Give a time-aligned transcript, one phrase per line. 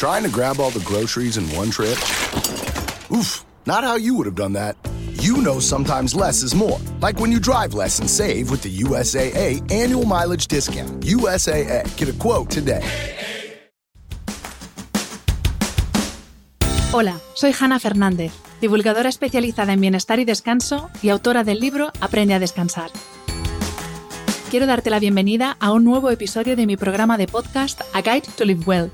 [0.00, 1.98] Trying to grab all the groceries in one trip?
[3.12, 4.74] Oof, not how you would have done that.
[5.20, 6.78] You know sometimes less is more.
[7.02, 11.04] Like when you drive less and save with the USAA annual mileage discount.
[11.04, 12.80] USAA, get a quote today.
[16.92, 18.32] Hola, soy Hanna Fernández,
[18.62, 22.90] divulgadora especializada en bienestar y descanso y autora del libro Aprende a descansar.
[24.48, 28.28] Quiero darte la bienvenida a un nuevo episodio de mi programa de podcast A Guide
[28.38, 28.90] to Live Well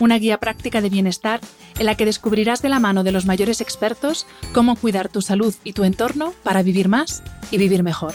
[0.00, 1.40] una guía práctica de bienestar
[1.78, 5.54] en la que descubrirás de la mano de los mayores expertos cómo cuidar tu salud
[5.64, 8.14] y tu entorno para vivir más y vivir mejor.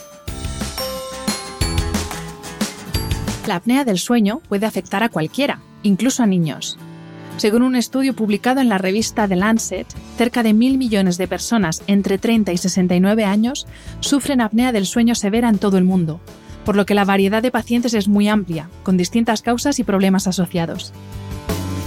[3.47, 6.77] La apnea del sueño puede afectar a cualquiera, incluso a niños.
[7.37, 11.81] Según un estudio publicado en la revista The Lancet, cerca de mil millones de personas
[11.87, 13.67] entre 30 y 69 años
[13.99, 16.21] sufren apnea del sueño severa en todo el mundo,
[16.63, 20.27] por lo que la variedad de pacientes es muy amplia, con distintas causas y problemas
[20.27, 20.93] asociados.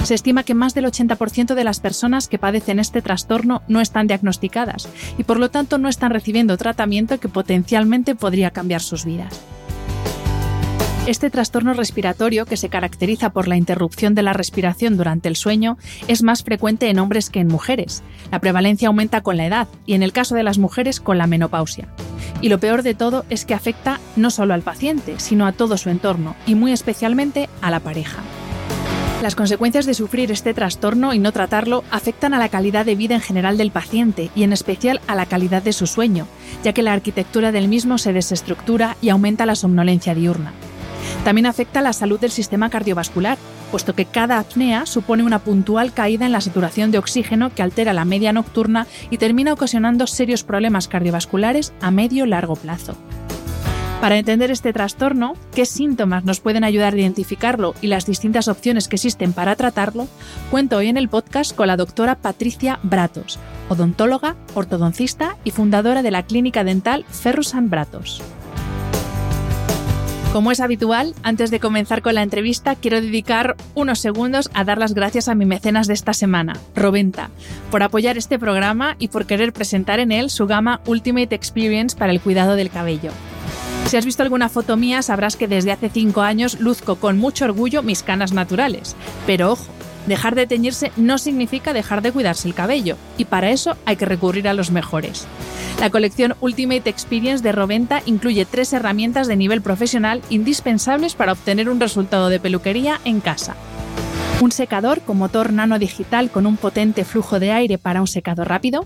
[0.07, 4.07] Se estima que más del 80% de las personas que padecen este trastorno no están
[4.07, 9.41] diagnosticadas y por lo tanto no están recibiendo tratamiento que potencialmente podría cambiar sus vidas.
[11.07, 15.79] Este trastorno respiratorio, que se caracteriza por la interrupción de la respiración durante el sueño,
[16.09, 18.03] es más frecuente en hombres que en mujeres.
[18.33, 21.29] La prevalencia aumenta con la edad y en el caso de las mujeres con la
[21.29, 21.89] menopausia.
[22.41, 25.77] Y lo peor de todo es que afecta no solo al paciente, sino a todo
[25.77, 28.19] su entorno y muy especialmente a la pareja.
[29.23, 33.15] Las consecuencias de sufrir este trastorno y no tratarlo afectan a la calidad de vida
[33.15, 36.27] en general del paciente y en especial a la calidad de su sueño,
[36.63, 40.53] ya que la arquitectura del mismo se desestructura y aumenta la somnolencia diurna.
[41.25, 43.39] También afecta a la salud del sistema cardiovascular,
[43.71, 47.95] puesto que cada apnea supone una puntual caída en la saturación de oxígeno que altera
[47.95, 52.97] la media nocturna y termina ocasionando serios problemas cardiovasculares a medio largo plazo.
[54.01, 58.89] Para entender este trastorno, qué síntomas nos pueden ayudar a identificarlo y las distintas opciones
[58.89, 60.07] que existen para tratarlo,
[60.51, 63.39] cuento hoy en el podcast con la doctora Patricia Bratos,
[63.71, 68.23] odontóloga, ortodoncista y fundadora de la clínica dental Ferrusan Bratos.
[70.35, 74.77] Como es habitual, antes de comenzar con la entrevista, quiero dedicar unos segundos a dar
[74.77, 77.31] las gracias a mi mecenas de esta semana, Roventa,
[77.71, 82.13] por apoyar este programa y por querer presentar en él su gama Ultimate Experience para
[82.13, 83.13] el cuidado del cabello.
[83.87, 87.45] Si has visto alguna foto mía, sabrás que desde hace 5 años luzco con mucho
[87.45, 88.97] orgullo mis canas naturales.
[89.27, 89.67] Pero ojo,
[90.09, 94.05] dejar de teñirse no significa dejar de cuidarse el cabello, y para eso hay que
[94.05, 95.29] recurrir a los mejores.
[95.79, 101.69] La colección Ultimate Experience de Roventa incluye tres herramientas de nivel profesional indispensables para obtener
[101.69, 103.55] un resultado de peluquería en casa.
[104.41, 108.45] Un secador con motor nano digital con un potente flujo de aire para un secado
[108.45, 108.85] rápido,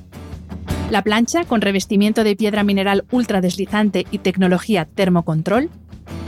[0.91, 5.71] la plancha con revestimiento de piedra mineral ultra deslizante y tecnología termocontrol,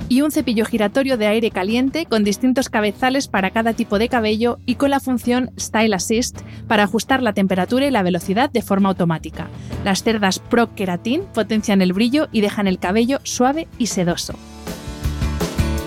[0.08, 4.58] y un cepillo giratorio de aire caliente con distintos cabezales para cada tipo de cabello
[4.66, 8.90] y con la función Style Assist para ajustar la temperatura y la velocidad de forma
[8.90, 9.48] automática.
[9.84, 14.34] Las cerdas Pro Keratin potencian el brillo y dejan el cabello suave y sedoso.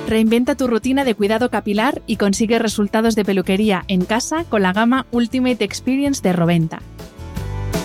[0.07, 4.73] Reinventa tu rutina de cuidado capilar y consigue resultados de peluquería en casa con la
[4.73, 6.81] gama Ultimate Experience de Roventa.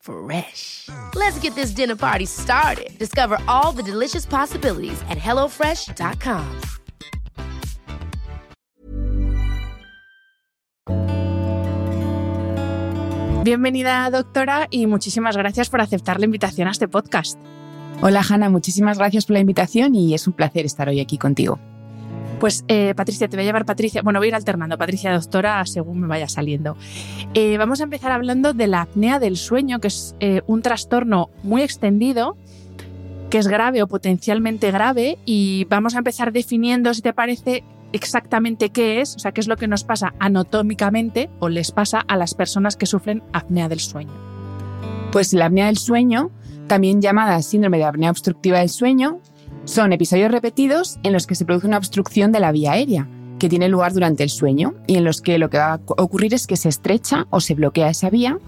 [0.00, 0.88] Fresh.
[1.14, 2.90] Let's get this dinner party started.
[2.98, 6.44] Discover all the delicious possibilities at HelloFresh.com.
[13.42, 17.38] Bienvenida, doctora, y muchísimas gracias por aceptar la invitación a este podcast.
[18.02, 21.58] Hola, Hanna, muchísimas gracias por la invitación y es un placer estar hoy aquí contigo.
[22.40, 25.64] Pues eh, Patricia, te voy a llevar Patricia, bueno, voy a ir alternando, Patricia doctora,
[25.66, 26.74] según me vaya saliendo.
[27.34, 31.28] Eh, vamos a empezar hablando de la apnea del sueño, que es eh, un trastorno
[31.42, 32.38] muy extendido,
[33.28, 38.70] que es grave o potencialmente grave, y vamos a empezar definiendo, si te parece, exactamente
[38.70, 42.16] qué es, o sea, qué es lo que nos pasa anatómicamente o les pasa a
[42.16, 44.12] las personas que sufren apnea del sueño.
[45.12, 46.30] Pues la apnea del sueño,
[46.68, 49.20] también llamada síndrome de apnea obstructiva del sueño,
[49.64, 53.08] son episodios repetidos en los que se produce una obstrucción de la vía aérea
[53.38, 56.34] que tiene lugar durante el sueño y en los que lo que va a ocurrir
[56.34, 58.38] es que se estrecha o se bloquea esa vía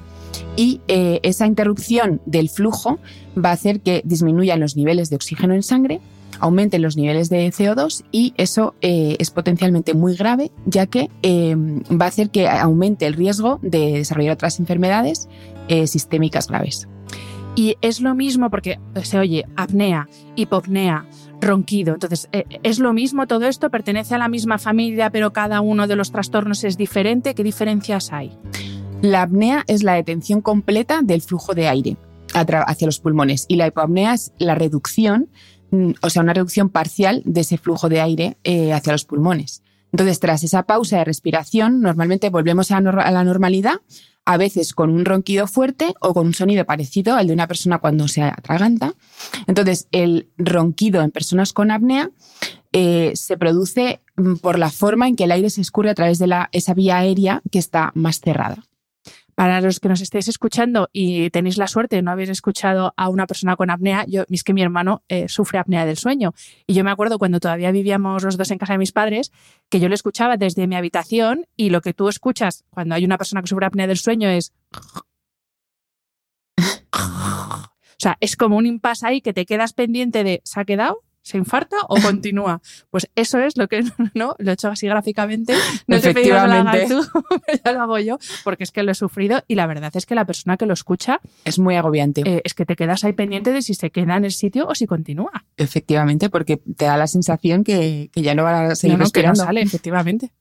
[0.56, 2.98] y eh, esa interrupción del flujo
[3.36, 6.00] va a hacer que disminuyan los niveles de oxígeno en sangre,
[6.40, 11.56] aumenten los niveles de CO2 y eso eh, es potencialmente muy grave ya que eh,
[11.56, 15.28] va a hacer que aumente el riesgo de desarrollar otras enfermedades
[15.86, 16.86] sistémicas graves.
[17.54, 21.06] Y es lo mismo porque se oye apnea, hipopnea,
[21.40, 21.94] ronquido.
[21.94, 22.28] Entonces,
[22.62, 23.70] ¿es lo mismo todo esto?
[23.70, 27.34] ¿Pertenece a la misma familia pero cada uno de los trastornos es diferente?
[27.34, 28.36] ¿Qué diferencias hay?
[29.02, 31.96] La apnea es la detención completa del flujo de aire
[32.34, 35.28] hacia los pulmones y la hipopnea es la reducción,
[35.70, 39.62] mm, o sea, una reducción parcial de ese flujo de aire eh, hacia los pulmones.
[39.92, 43.74] Entonces, tras esa pausa de respiración, normalmente volvemos a, la normalidad,
[44.24, 47.78] a veces con un ronquido fuerte o con un sonido parecido al de una persona
[47.78, 48.94] cuando se atraganta.
[49.46, 52.10] Entonces, el ronquido en personas con apnea
[52.72, 56.18] eh, se produce mm, por la forma en que el aire se escurre a través
[56.18, 58.64] de la, esa vía aérea que está más cerrada.
[59.34, 63.08] Para los que nos estéis escuchando y tenéis la suerte de no haber escuchado a
[63.08, 66.34] una persona con apnea, yo, es que mi hermano eh, sufre apnea del sueño.
[66.66, 69.32] Y yo me acuerdo cuando todavía vivíamos los dos en casa de mis padres,
[69.68, 73.18] que yo le escuchaba desde mi habitación y lo que tú escuchas cuando hay una
[73.18, 74.52] persona que sufre apnea del sueño es...
[77.92, 81.04] O sea, es como un impasse ahí que te quedas pendiente de, ¿se ha quedado?
[81.22, 82.60] ¿Se infarta o continúa?
[82.90, 83.82] Pues eso es lo que
[84.14, 85.54] no lo he hecho así gráficamente.
[85.86, 87.00] No te he pedido que lo hagas tú,
[87.64, 90.14] ya lo hago yo, porque es que lo he sufrido y la verdad es que
[90.14, 92.22] la persona que lo escucha es muy agobiante.
[92.24, 94.74] Eh, es que te quedas ahí pendiente de si se queda en el sitio o
[94.74, 95.44] si continúa.
[95.56, 99.34] Efectivamente, porque te da la sensación que, ya no va a seguir no, Que no
[99.34, 100.32] sale, efectivamente.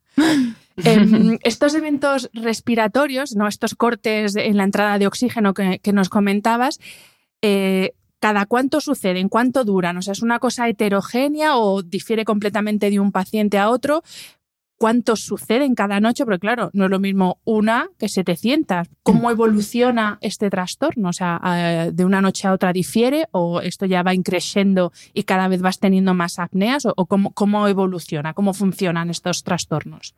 [0.77, 3.47] Em, estos eventos respiratorios, ¿no?
[3.47, 6.79] estos cortes en la entrada de oxígeno que, que nos comentabas,
[7.41, 9.29] eh, ¿Cada cuánto suceden?
[9.29, 9.97] ¿Cuánto duran?
[9.97, 14.03] O sea, ¿es una cosa heterogénea o difiere completamente de un paciente a otro?
[14.77, 16.23] ¿Cuántos suceden cada noche?
[16.23, 18.89] Porque claro, no es lo mismo una que 700.
[19.01, 21.09] ¿Cómo evoluciona este trastorno?
[21.09, 25.23] O sea, eh, ¿de una noche a otra difiere o esto ya va increciendo y
[25.23, 26.85] cada vez vas teniendo más apneas?
[26.85, 28.35] ¿O, cómo, cómo evoluciona?
[28.35, 30.13] ¿Cómo funcionan estos trastornos?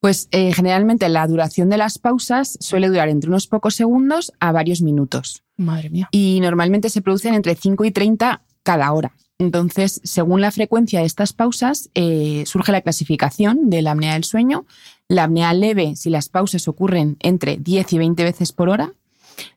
[0.00, 4.52] Pues eh, generalmente la duración de las pausas suele durar entre unos pocos segundos a
[4.52, 5.45] varios minutos.
[5.56, 6.08] Madre mía.
[6.10, 9.12] Y normalmente se producen entre 5 y 30 cada hora.
[9.38, 14.24] Entonces, según la frecuencia de estas pausas, eh, surge la clasificación de la apnea del
[14.24, 14.66] sueño.
[15.08, 18.92] La apnea leve, si las pausas ocurren entre 10 y 20 veces por hora.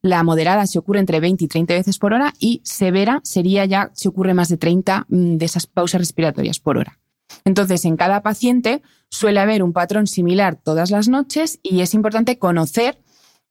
[0.02, 2.34] La moderada si ocurre entre 20 y 30 veces por hora.
[2.40, 6.78] Y severa sería ya si ocurre más de 30 mm, de esas pausas respiratorias por
[6.78, 7.00] hora.
[7.46, 12.38] Entonces, en cada paciente suele haber un patrón similar todas las noches y es importante
[12.38, 13.00] conocer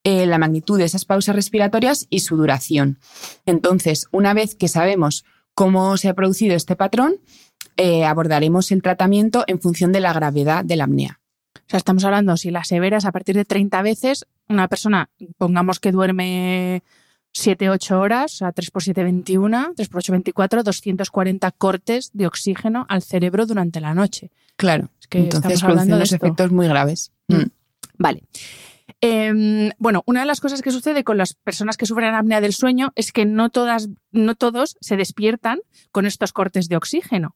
[0.04, 2.98] eh, la magnitud de esas pausas respiratorias y su duración.
[3.46, 5.24] Entonces, una vez que sabemos
[5.54, 7.16] cómo se ha producido este patrón,
[7.76, 11.20] eh, abordaremos el tratamiento en función de la gravedad de la apnea.
[11.56, 15.10] O sea, estamos hablando, si la severa es a partir de 30 veces, una persona,
[15.36, 16.82] pongamos que duerme
[17.32, 22.10] 7, 8 horas, o sea, 3 por 7, 21, 3 por 8, 24, 240 cortes
[22.14, 24.30] de oxígeno al cerebro durante la noche.
[24.56, 27.12] Claro, es que entonces estamos hablando de efectos muy graves.
[27.28, 27.34] Mm.
[27.34, 27.50] Mm.
[27.98, 28.22] Vale.
[29.00, 32.52] Em, bueno, una de las cosas que sucede con las personas que sufren apnea del
[32.52, 35.60] sueño es que no, todas, no todos se despiertan
[35.92, 37.34] con estos cortes de oxígeno.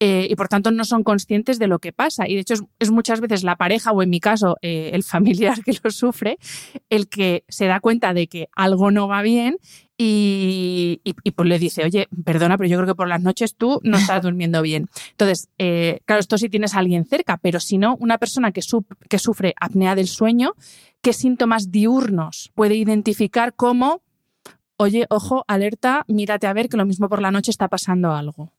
[0.00, 2.28] Eh, y por tanto no son conscientes de lo que pasa.
[2.28, 5.62] Y de hecho es, muchas veces la pareja o en mi caso eh, el familiar
[5.64, 6.36] que lo sufre
[6.90, 9.56] el que se da cuenta de que algo no va bien
[9.96, 11.00] y,
[11.36, 14.22] pues le dice, oye, perdona, pero yo creo que por las noches tú no estás
[14.22, 14.88] durmiendo bien.
[15.12, 18.60] Entonces, eh, claro, esto sí tienes a alguien cerca, pero si no, una persona que,
[19.08, 20.54] que sufre apnea del sueño,
[21.04, 24.00] ¿qué síntomas diurnos puede identificar como,
[24.78, 28.54] oye, ojo, alerta, mírate a ver que lo mismo por la noche está pasando algo?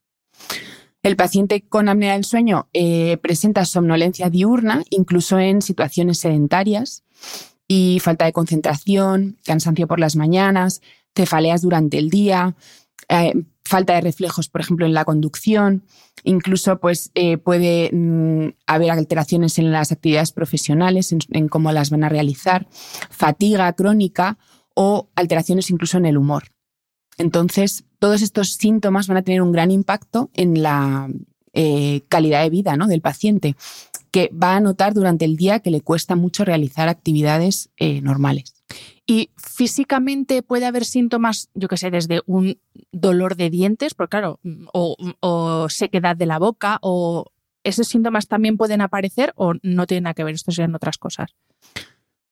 [1.01, 7.03] El paciente con apnea del sueño eh, presenta somnolencia diurna, incluso en situaciones sedentarias,
[7.67, 10.83] y falta de concentración, cansancio por las mañanas,
[11.15, 12.55] cefaleas durante el día,
[13.09, 13.33] eh,
[13.65, 15.83] falta de reflejos, por ejemplo, en la conducción.
[16.23, 22.03] Incluso pues, eh, puede mm, haber alteraciones en las actividades profesionales, en cómo las van
[22.03, 22.67] a realizar,
[23.09, 24.37] fatiga crónica
[24.75, 26.55] o alteraciones incluso en el humor.
[27.17, 31.09] Entonces, todos estos síntomas van a tener un gran impacto en la
[31.53, 33.55] eh, calidad de vida del paciente,
[34.11, 38.54] que va a notar durante el día que le cuesta mucho realizar actividades eh, normales.
[39.05, 42.59] Y físicamente puede haber síntomas, yo que sé, desde un
[42.91, 44.39] dolor de dientes, porque claro,
[44.73, 47.25] o, sequedad de la boca, o
[47.63, 50.35] ¿esos síntomas también pueden aparecer o no tienen nada que ver?
[50.35, 51.35] Esto serían otras cosas.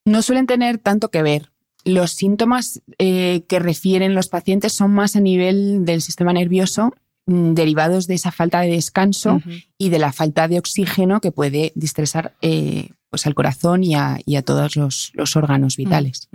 [0.06, 1.52] No suelen tener tanto que ver.
[1.86, 6.94] Los síntomas eh, que refieren los pacientes son más a nivel del sistema nervioso
[7.28, 9.42] mm, derivados de esa falta de descanso
[9.78, 14.42] y de la falta de oxígeno que puede distresar eh, pues al corazón y a,
[14.44, 16.30] todos los, órganos vitales.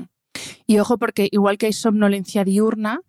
[0.65, 3.01] Y ojo, porque igual que hay somnolencia diurna,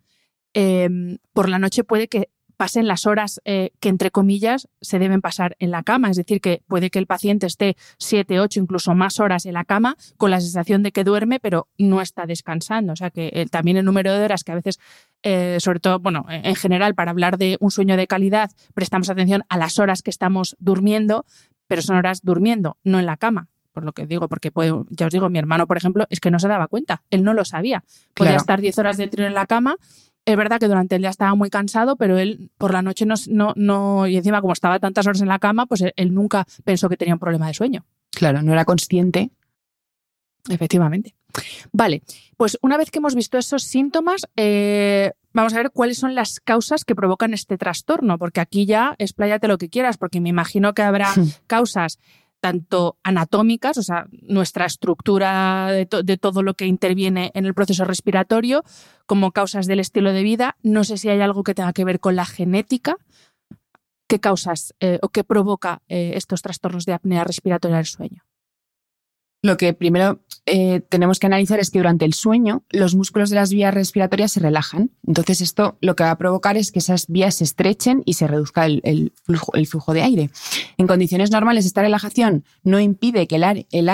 [0.54, 5.20] em, por la noche puede que pasen las horas eh, que, entre comillas, se deben
[5.20, 6.10] pasar en la cama.
[6.10, 9.64] Es decir, que puede que el paciente esté siete, ocho, incluso más horas en la
[9.64, 12.94] cama con la sensación de que duerme, pero no está descansando.
[12.94, 14.80] O sea, que eh, también el número de horas que a veces,
[15.22, 19.44] eh, sobre todo, bueno, en general, para hablar de un sueño de calidad, prestamos atención
[19.48, 21.24] a las horas que estamos durmiendo,
[21.68, 24.52] pero son horas durmiendo, no en la cama por lo que digo, porque
[24.90, 27.34] ya os digo, mi hermano, por ejemplo, es que no se daba cuenta, él no
[27.34, 27.84] lo sabía.
[28.14, 29.76] Podía estar 10 horas de tiro en la cama
[30.24, 33.14] es verdad que durante el día estaba muy cansado, pero él por la noche no,
[33.28, 36.88] no, no, y encima como estaba tantas horas en la cama, pues él, nunca pensó
[36.88, 37.86] que tenía un problema de sueño.
[38.10, 39.30] Claro, no era consciente.
[40.48, 41.14] Efectivamente.
[41.72, 42.02] Vale,
[42.36, 46.40] pues una vez que hemos visto esos síntomas, eh, vamos a ver cuáles son las
[46.40, 50.74] causas que provocan este trastorno, porque aquí ya expláyate lo que quieras, porque me imagino
[50.74, 51.12] que habrá
[51.46, 51.98] causas
[52.40, 58.64] tanto anatómicas, o sea, nuestra estructura de, todo lo que interviene en el proceso respiratorio,
[59.06, 60.56] como causas del estilo de vida.
[60.62, 62.96] No sé si hay algo que tenga que ver con la genética.
[64.08, 68.24] ¿Qué causas eh, o qué provoca eh, estos trastornos de apnea respiratoria del sueño?
[69.42, 73.36] Lo que primero eh, tenemos que analizar es que durante el sueño los músculos de
[73.36, 74.90] las vías respiratorias se relajan.
[75.06, 78.26] Entonces esto lo que va a provocar es que esas vías se estrechen y se
[78.26, 80.30] reduzca el, flujo, de aire.
[80.76, 83.88] En condiciones normales esta relajación no impide que el,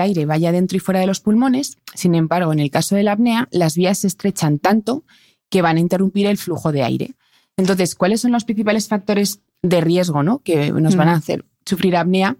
[0.00, 1.78] aire vaya dentro y fuera de los pulmones.
[1.94, 5.04] Sin embargo, en el caso de la apnea, las vías se estrechan tanto
[5.48, 7.14] que van a interrumpir el flujo de aire.
[7.56, 10.40] Entonces, ¿cuáles son los principales factores de riesgo ¿no?
[10.40, 12.36] que nos van a hacer sufrir apnea?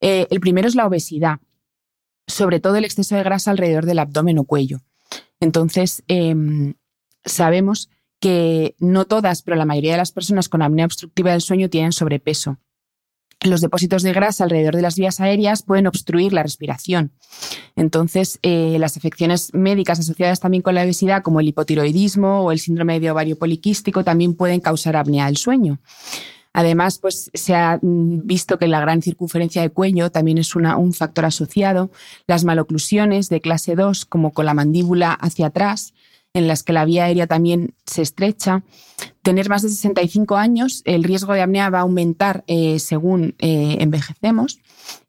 [0.00, 1.38] Eh, el primero es la obesidad
[2.26, 4.80] sobre todo el exceso de grasa alrededor del abdomen o cuello.
[5.40, 6.74] Entonces, em,
[7.24, 7.88] sabemos
[8.20, 11.92] que no todas, pero la mayoría de las personas con apnea obstructiva del sueño tienen
[11.92, 12.58] sobrepeso.
[13.44, 17.10] Los depósitos de grasa alrededor de las vías aéreas pueden obstruir la respiración.
[17.74, 22.60] Entonces, eh, las afecciones médicas asociadas también con la obesidad, como el hipotiroidismo o el
[22.60, 25.80] síndrome de ovario poliquístico, también pueden causar apnea del sueño.
[26.52, 30.92] Además, pues se ha mm, visto que la gran circunferencia de cuello también es un
[30.92, 31.90] factor asociado.
[32.26, 35.94] Las maloclusiones de clase 2, como con la mandíbula hacia atrás,
[36.34, 38.64] en las que la vía aérea también se estrecha.
[39.22, 43.78] Tener más de 65 años, el riesgo de apnea va a aumentar eh, según eh,
[43.80, 44.60] envejecemos.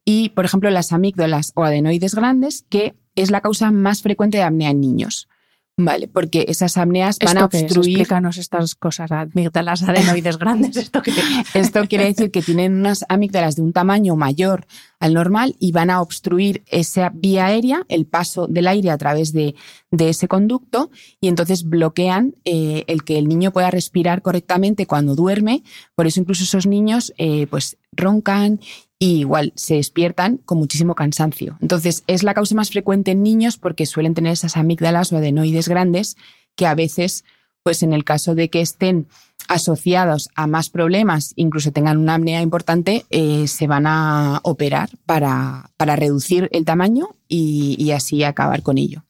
[0.06, 4.44] Y, por ejemplo, las amígdalas o adenoides grandes, que es la causa más frecuente de
[4.44, 5.30] apnea en niños.
[5.76, 7.98] Vale, porque esas apneas van a obstruir.
[7.98, 10.78] Explícanos estas cosas, amígdalas adenoides grandes.
[10.78, 11.02] ¿esto,
[11.56, 14.68] esto quiere decir que tienen unas amígdalas de un tamaño mayor
[15.00, 19.34] al normal y van a obstruir esa vía aérea, el paso del aire a través
[19.34, 19.56] de,
[19.98, 25.64] ese conducto, y entonces bloquean eh, el que el niño pueda respirar correctamente cuando duerme.
[25.96, 28.60] Por eso, incluso esos niños eh, pues roncan
[29.04, 31.58] y igual se despiertan con muchísimo cansancio.
[31.60, 35.68] Entonces, es la causa más frecuente en niños porque suelen tener esas amígdalas o adenoides
[35.68, 36.16] grandes
[36.56, 37.26] que a veces,
[37.64, 39.08] pues en el caso de que estén
[39.50, 45.70] asociados a más problemas, incluso tengan una apnea importante, eh, se van a operar para,
[45.76, 49.04] para reducir el tamaño y así acabar con ello.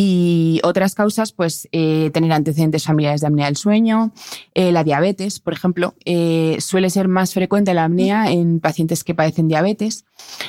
[0.00, 4.12] Y otras causas, pues eh, tener antecedentes familiares de apnea del sueño,
[4.54, 9.16] eh, la diabetes, por ejemplo, eh, suele ser más frecuente la apnea en pacientes que
[9.16, 10.04] padecen diabetes.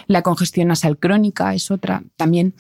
[0.06, 2.54] La congestión nasal crónica es otra también.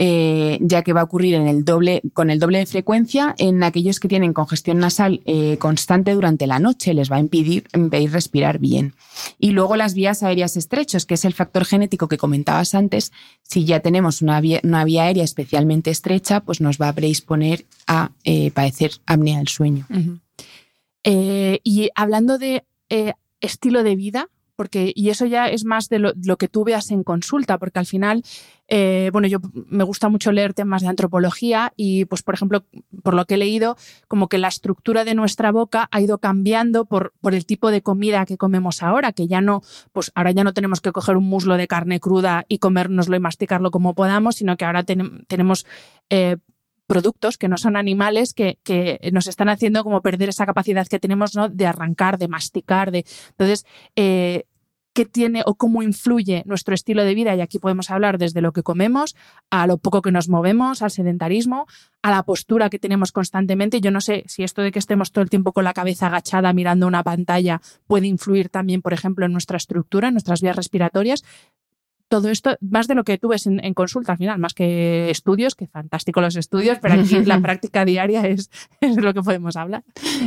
[0.00, 3.64] Eh, ya que va a ocurrir en el doble, con el doble de frecuencia en
[3.64, 8.12] aquellos que tienen congestión nasal eh, constante durante la noche, les va a impedir, impedir,
[8.12, 8.94] respirar bien.
[9.40, 13.10] Y luego las vías aéreas estrechos, que es el factor genético que comentabas antes,
[13.42, 17.66] si ya tenemos una vía, una vía aérea especialmente estrecha, pues nos va a predisponer
[17.88, 19.84] a eh, padecer apnea del sueño.
[21.02, 22.62] y hablando de
[23.40, 24.28] estilo de vida,
[24.58, 27.86] porque, y eso ya es más de lo, que tú veas en consulta, porque al
[27.86, 28.24] final,
[28.66, 32.64] eh, bueno, yo me gusta mucho leer temas de antropología y, pues, por ejemplo,
[33.04, 33.76] por lo que he leído,
[34.08, 37.82] como que la estructura de nuestra boca ha ido cambiando por, por el tipo de
[37.82, 39.62] comida que comemos ahora, que ya no,
[39.92, 43.20] pues ahora ya no tenemos que coger un muslo de carne cruda y comérnoslo y
[43.20, 45.66] masticarlo como podamos, sino que ahora tenemos
[46.10, 46.38] eh,
[46.88, 48.58] productos que no son animales que,
[49.12, 51.48] nos están haciendo como perder esa capacidad que tenemos ¿no?
[51.48, 52.90] de arrancar, de masticar.
[52.90, 53.04] De...
[53.30, 54.46] Entonces, eh,
[54.94, 58.52] qué tiene o cómo influye nuestro estilo de vida, y aquí podemos hablar desde lo
[58.52, 59.14] que comemos,
[59.50, 61.66] a lo poco que nos movemos, al sedentarismo,
[62.02, 63.80] a la postura que tenemos constantemente.
[63.80, 66.52] Yo no sé si esto de que estemos todo el tiempo con la cabeza agachada
[66.52, 71.22] mirando una pantalla puede influir también, por ejemplo, en nuestra estructura, en nuestras vías respiratorias,
[72.08, 75.54] todo esto, más de lo que tú ves en, consulta al final, más que estudios,
[75.54, 78.50] que fantástico los estudios, pero aquí la práctica diaria es,
[78.80, 79.84] es, lo que podemos hablar.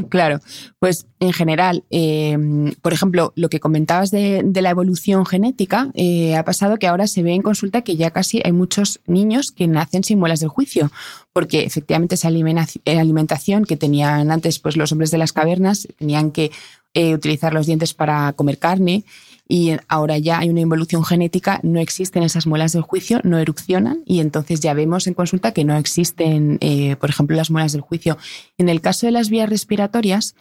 [0.10, 0.40] Claro,
[0.80, 2.38] pues en general, eh,
[2.82, 7.24] por ejemplo, lo que comentabas de, la evolución genética, eh, ha pasado que ahora se
[7.24, 10.92] ve en consulta que ya casi hay muchos niños que nacen sin muelas del juicio,
[11.34, 16.52] porque efectivamente esa alimentación que tenían antes pues, los hombres de las cavernas, tenían que
[16.94, 19.06] eh, utilizar los dientes para comer carne
[19.52, 24.02] y ahora ya hay una involución genética, no existen esas muelas del juicio, no erupcionan
[24.06, 27.82] y entonces ya vemos en consulta que no existen, eh, por ejemplo, las muelas del
[27.82, 28.18] juicio.
[28.58, 30.36] En el caso de las vías respiratorias,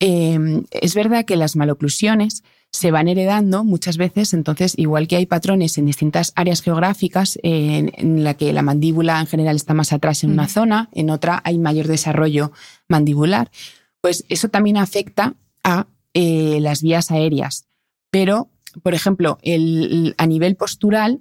[0.00, 5.26] em, es verdad que las maloclusiones se van heredando muchas veces, entonces igual que hay
[5.26, 10.24] patrones en distintas áreas geográficas en, la que la mandíbula en general está más atrás
[10.24, 12.50] en una zona, en otra hay mayor desarrollo
[12.88, 13.52] mandibular,
[14.00, 17.67] pues eso también afecta a eh, las vías aéreas.
[18.10, 18.50] Pero,
[18.82, 21.20] por ejemplo, el, a nivel postural,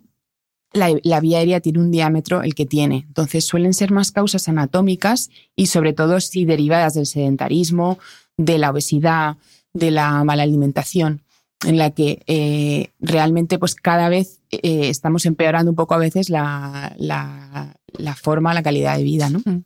[0.74, 3.06] la, vía aérea tiene un diámetro el que tiene.
[3.08, 8.00] Entonces suelen ser más causas anatómicas y sobre todo si derivadas del sedentarismo,
[8.38, 9.38] de la obesidad,
[9.74, 11.24] de la mala alimentación,
[11.66, 16.30] en la que eh, realmente pues cada vez eh, estamos empeorando un poco a veces
[16.30, 19.30] la, la, forma, la calidad de vida.
[19.30, 19.40] ¿no?
[19.40, 19.64] Mm.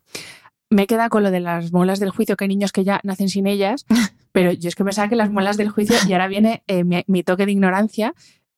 [0.69, 3.29] Me queda con lo de las muelas del juicio, que hay niños que ya nacen
[3.29, 3.85] sin ellas,
[4.31, 7.23] pero yo es que me que las muelas del juicio y ahora viene eh, mi,
[7.23, 8.13] toque de ignorancia,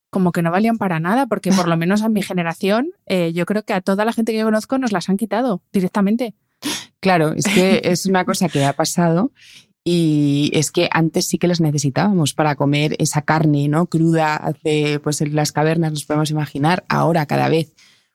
[0.10, 3.46] como que no valían para nada, porque por lo menos a mi generación, eh, yo
[3.46, 6.36] creo que a toda la gente que yo conozco nos las han quitado directamente.
[7.00, 9.32] Claro, es que es una cosa que ha pasado
[9.84, 15.00] y es que antes sí que las necesitábamos para comer esa carne no cruda hace
[15.00, 17.74] pues en las cavernas nos podemos imaginar ahora cada vez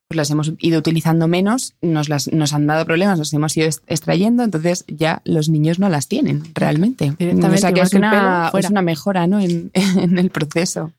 [0.09, 3.69] pues las hemos ido utilizando menos, nos, las, nos han dado problemas, nos hemos ido
[3.87, 7.11] extrayendo, entonces ya los niños no las tienen realmente.
[7.11, 9.39] O sea que es una, es una, mejora ¿no?
[9.41, 10.93] en, el proceso.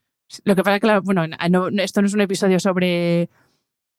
[0.43, 1.23] Lo que pasa es que, bueno,
[1.79, 3.29] esto no es un episodio sobre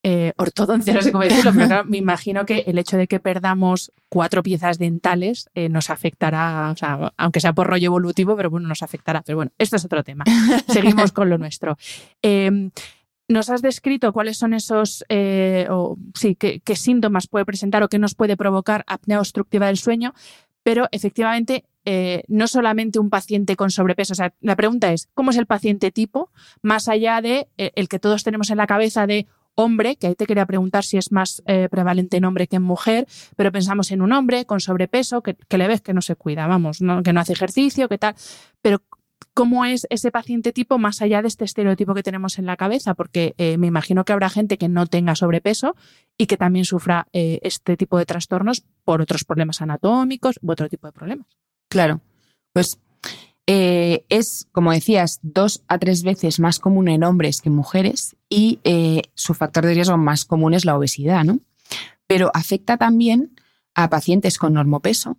[0.05, 3.91] eh, ortodoncia, no sé cómo decirlo, pero me imagino que el hecho de que perdamos
[4.09, 8.69] cuatro piezas dentales eh, nos afectará, o sea, aunque sea por rollo evolutivo, pero bueno,
[8.69, 9.23] nos afectará.
[9.23, 10.25] Pero bueno, esto es otro tema.
[10.69, 11.77] Seguimos con lo nuestro.
[12.23, 12.71] Eh,
[13.31, 17.99] nos has descrito cuáles son esos, eh, o sí, qué, síntomas puede presentar o qué
[17.99, 20.15] nos puede provocar apnea obstructiva del sueño,
[20.65, 24.15] pero efectivamente eh, no solamente un paciente con sobrepeso.
[24.15, 26.31] O sea, la pregunta es, ¿cómo es el paciente tipo?
[26.61, 30.17] Más allá de eh, el que todos tenemos en la cabeza de hombre, que ahí
[30.17, 34.01] te quería preguntar si es más prevalente en hombre que en mujer, pero pensamos en
[34.01, 37.21] un hombre con sobrepeso, que, que le ves que no se cuida, vamos, que no
[37.21, 38.15] hace ejercicio, que tal.
[38.63, 38.81] Pero
[39.41, 42.93] cómo es ese paciente tipo más allá de este estereotipo que tenemos en la cabeza,
[42.93, 45.77] porque eh, me imagino que habrá gente que no tenga sobrepeso
[46.19, 50.69] y que también sufra eh, este tipo de trastornos por otros problemas anatómicos u otro
[50.69, 51.27] tipo de problemas.
[51.71, 52.03] Claro,
[52.53, 52.81] pues
[53.47, 58.17] eh, es, como decías, dos a tres veces más común en hombres que en mujeres
[58.29, 58.61] y
[59.15, 61.41] su factor de riesgo más común es la obesidad, ¿no?
[62.07, 63.35] Pero afecta también
[63.75, 65.17] a pacientes con normopeso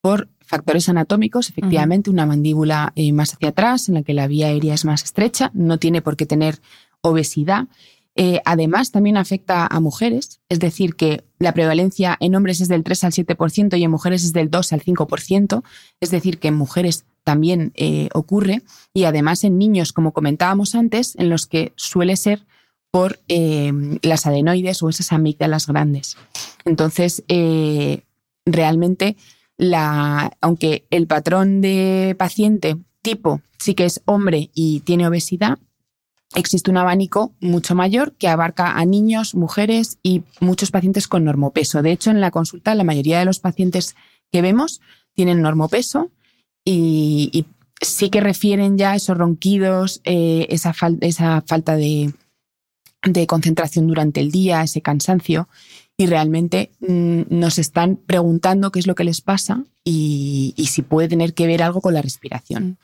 [0.00, 4.48] por factores anatómicos, efectivamente, una mandíbula eh, más hacia atrás, en la que la vía
[4.48, 6.58] aérea es más estrecha, no tiene por qué tener
[7.02, 7.68] obesidad.
[8.16, 12.82] Eh, además, también afecta a mujeres, es decir, que la prevalencia en hombres es del
[12.82, 15.62] 3 al 7% y en mujeres es del 2 al 5%,
[16.00, 21.14] es decir, que en mujeres también eh, ocurre, y además en niños, como comentábamos antes,
[21.14, 22.44] en los que suele ser
[22.90, 26.16] por las adenoides o esas amígdalas grandes.
[26.64, 27.22] Entonces,
[28.44, 29.16] realmente
[29.60, 35.58] la, aunque el patrón de paciente tipo sí que es hombre y tiene obesidad,
[36.34, 41.82] existe un abanico mucho mayor que abarca a niños, mujeres y muchos pacientes con normopeso.
[41.82, 43.96] De hecho, en la consulta la mayoría de los pacientes
[44.32, 44.80] que vemos
[45.14, 46.10] tienen normopeso
[46.64, 47.44] y, y
[47.84, 52.14] sí que refieren ya esos ronquidos, eh, esa, esa, falta de,
[53.02, 55.48] de concentración durante el día, ese cansancio
[56.00, 61.08] y realmente mm, nos están preguntando qué es lo que les pasa y, si puede
[61.08, 62.78] tener que ver algo con la respiración.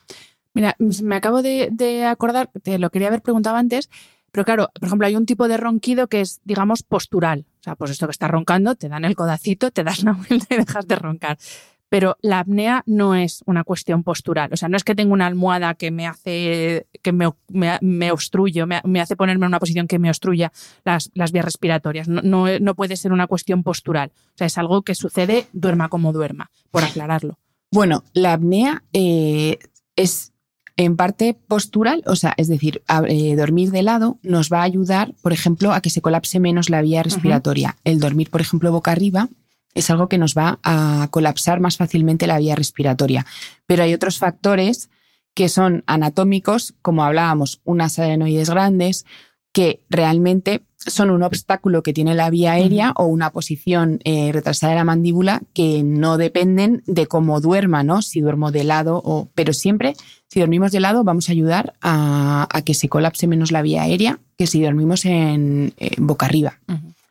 [0.52, 3.88] Mira, me acabo de, acordar, te lo quería haber preguntado antes,
[4.32, 7.46] pero claro, por ejemplo, hay un tipo de ronquido que es, digamos, postural.
[7.60, 10.54] O sea, pues esto que estás roncando, te dan el codacito, te das la vuelta
[10.54, 11.38] y dejas de roncar
[11.88, 14.52] pero la apnea no es una cuestión postural.
[14.52, 18.64] O sea, no es que tenga una almohada que me hace, que me, me, obstruye,
[18.66, 20.52] me, hace ponerme en una posición que me obstruya
[20.84, 22.08] las, vías respiratorias.
[22.08, 24.12] No, no, puede ser una cuestión postural.
[24.14, 27.38] O sea, es algo que sucede duerma como duerma, por aclararlo.
[27.70, 29.58] Bueno, la apnea eh,
[29.96, 30.32] es
[30.78, 35.14] En parte postural, o sea, es decir, eh, dormir de lado nos va a ayudar,
[35.22, 37.76] por ejemplo, a que se colapse menos la vía respiratoria.
[37.84, 39.30] El dormir, por ejemplo, boca arriba
[39.76, 43.26] es algo que nos va a colapsar más fácilmente la vía respiratoria.
[43.66, 44.90] Pero hay otros factores
[45.34, 49.04] que son anatómicos, como hablábamos, unas adenoides grandes,
[49.52, 54.72] que realmente son un obstáculo que tiene la vía aérea o una posición eh, retrasada
[54.72, 58.02] de la mandíbula que no dependen de cómo duerma, ¿no?
[58.02, 59.28] Si duermo de lado o.
[59.34, 59.94] Pero siempre,
[60.28, 64.20] si dormimos de lado, vamos a ayudar a, que se colapse menos la vía aérea
[64.38, 66.60] que si dormimos en, boca arriba.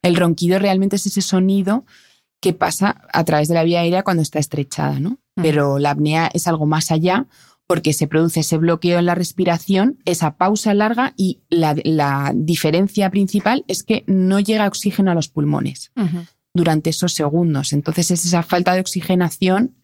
[0.02, 1.86] El ronquido realmente es ese sonido
[2.40, 5.20] que pasa a través de la vía aérea cuando está estrechada, ¿no?
[5.36, 7.28] Pero la apnea es algo más allá
[7.68, 13.66] porque se produce ese bloqueo en la respiración, esa pausa larga y la, diferencia principal
[13.68, 15.92] es que no llega oxígeno a los pulmones
[16.54, 17.74] durante esos segundos.
[17.74, 19.76] Entonces es esa falta de oxigenación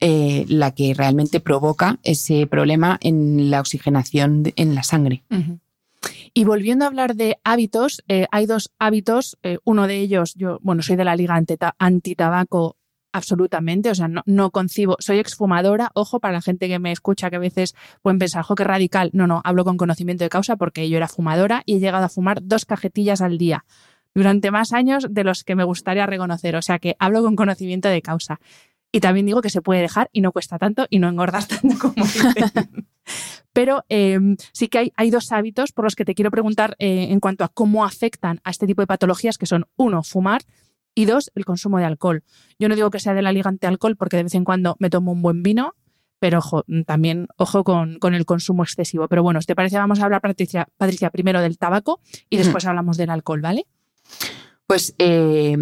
[0.00, 5.24] eh, la que realmente provoca ese problema en la oxigenación en la sangre.
[6.34, 9.38] Y volviendo a hablar de hábitos, eh, hay dos hábitos.
[9.42, 11.40] Eh, uno de ellos, yo, bueno, soy de la Liga
[11.78, 12.76] Antitabaco
[13.12, 17.36] absolutamente, o sea, no, concibo, soy exfumadora, ojo para la gente que me escucha que
[17.36, 20.88] a veces pueden pensar, jo, qué radical, no, no, hablo con conocimiento de causa porque
[20.88, 23.64] yo era fumadora y he llegado a fumar dos cajetillas al día
[24.14, 27.88] durante más años de los que me gustaría reconocer, o sea que hablo con conocimiento
[27.88, 28.40] de causa.
[28.92, 31.78] Y también digo que se puede dejar y no cuesta tanto y no engordas tanto
[31.78, 32.88] como dicen.
[33.60, 37.08] Pero em, sí que hay, hay, dos hábitos por los que te quiero preguntar eh,
[37.10, 40.40] en cuanto a cómo afectan a este tipo de patologías, que son, uno, fumar
[40.94, 42.24] y dos, el consumo de alcohol.
[42.58, 44.88] Yo no digo que sea de la liga anti-alcohol porque de vez en cuando me
[44.88, 45.74] tomo un buen vino,
[46.18, 49.08] pero ojo, también ojo con, el consumo excesivo.
[49.08, 52.64] Pero bueno, si te parece, vamos a hablar, Patricia, Patricia primero del tabaco y después
[52.64, 53.66] hablamos del alcohol, ¿vale?
[54.66, 55.58] Pues eh,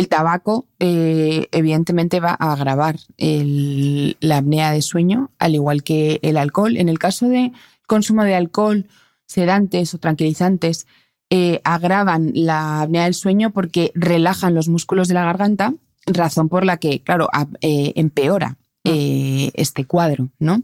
[0.00, 6.38] el tabaco eh, evidentemente va a agravar la apnea de sueño, al igual que el
[6.38, 6.78] alcohol.
[6.78, 7.52] En el caso de
[7.86, 8.86] consumo de alcohol,
[9.26, 10.86] sedantes o tranquilizantes,
[11.28, 15.74] eh, agravan la apnea del sueño porque relajan los músculos de la garganta,
[16.06, 17.28] razón por la que, claro,
[17.60, 20.62] eh, empeora eh, este cuadro, ¿no?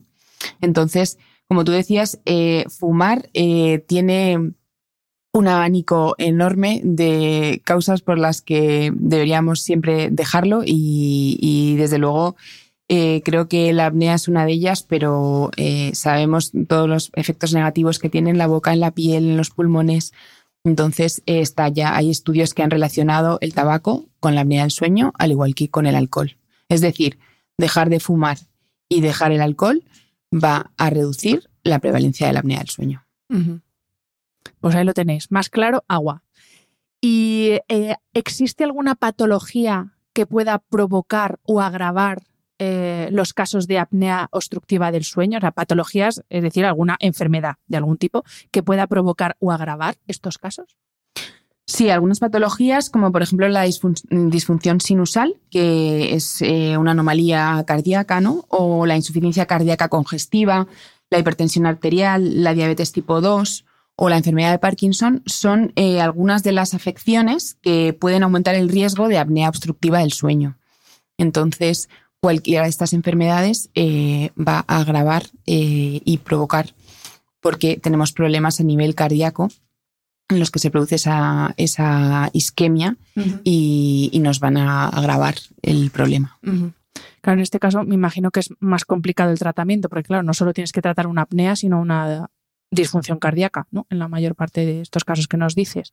[0.62, 2.18] Entonces, como tú decías,
[2.68, 3.28] fumar
[3.86, 4.54] tiene
[5.36, 12.36] un abanico enorme de causas por las que deberíamos siempre dejarlo y, desde luego
[12.88, 15.50] creo que la apnea es una de ellas, pero
[15.92, 19.50] sabemos todos los efectos negativos que tiene en la boca, en la piel, en los
[19.50, 20.12] pulmones,
[20.66, 25.12] entonces, está ya, hay estudios que han relacionado el tabaco con la apnea del sueño,
[25.16, 26.36] al igual que con el alcohol.
[26.68, 27.20] Es decir,
[27.56, 28.38] dejar de fumar
[28.88, 29.84] y dejar el alcohol
[30.34, 33.06] va a reducir la prevalencia de la apnea del sueño.
[34.60, 35.30] Pues ahí lo tenéis.
[35.30, 36.22] Más claro, agua.
[37.00, 42.22] ¿Y eh, existe alguna patología que pueda provocar o agravar
[42.58, 47.56] eh, los casos de apnea obstructiva del sueño, o sea, patologías, es decir, alguna enfermedad
[47.66, 50.78] de algún tipo que pueda provocar o agravar estos casos?
[51.66, 58.22] Sí, algunas patologías, como por ejemplo la disfunción sinusal, que es eh, una anomalía cardíaca,
[58.22, 58.46] ¿no?
[58.48, 60.66] O la insuficiencia cardíaca congestiva,
[61.10, 63.65] la hipertensión arterial, la diabetes tipo 2
[63.96, 68.68] o la enfermedad de Parkinson, son eh, algunas de las afecciones que pueden aumentar el
[68.68, 70.58] riesgo de apnea obstructiva del sueño.
[71.16, 71.88] Entonces,
[72.20, 76.74] cualquiera de estas enfermedades eh, va a agravar eh, y provocar,
[77.40, 79.48] porque tenemos problemas a nivel cardíaco
[80.28, 82.96] en los que se produce esa, isquemia
[83.44, 86.38] y, nos van a agravar el problema.
[87.20, 90.34] Claro, en este caso me imagino que es más complicado el tratamiento, porque claro, no
[90.34, 92.28] solo tienes que tratar una apnea, sino una
[92.70, 93.86] disfunción cardíaca, ¿no?
[93.90, 95.92] En la mayor parte de estos casos que nos dices.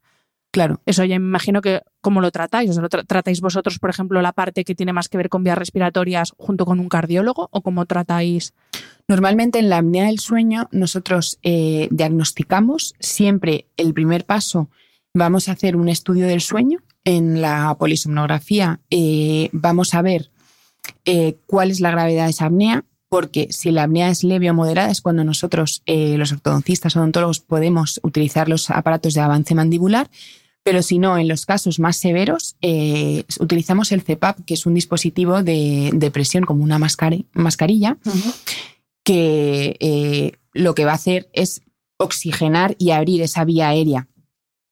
[0.54, 0.82] Claro.
[0.86, 2.70] Eso ya me imagino que cómo lo tratáis.
[2.70, 5.44] O sea, ¿lo tratáis vosotros, por ejemplo, la parte que tiene más que ver con
[5.44, 7.50] vías respiratorias junto con un cardiólogo?
[7.52, 8.54] ¿O cómo tratáis?
[9.08, 14.70] Normalmente en la apnea del sueño nosotros eh, diagnosticamos siempre el primer paso.
[15.16, 16.80] Vamos a hacer un estudio del sueño.
[17.04, 20.30] En la polisomnografía eh, vamos a ver
[21.06, 24.56] eh, cuál es la gravedad de esa apnea, porque si la apnea es leve o
[24.56, 30.10] moderada es cuando nosotros, los ortodoncistas odontólogos, podemos utilizar los aparatos de avance mandibular
[30.64, 34.74] pero si no, en los casos más severos, eh, utilizamos el CPAP, que es un
[34.74, 37.98] dispositivo de, presión como una mascarilla,
[39.04, 41.62] que eh, lo que va a hacer es
[41.98, 44.08] oxigenar y abrir esa vía aérea.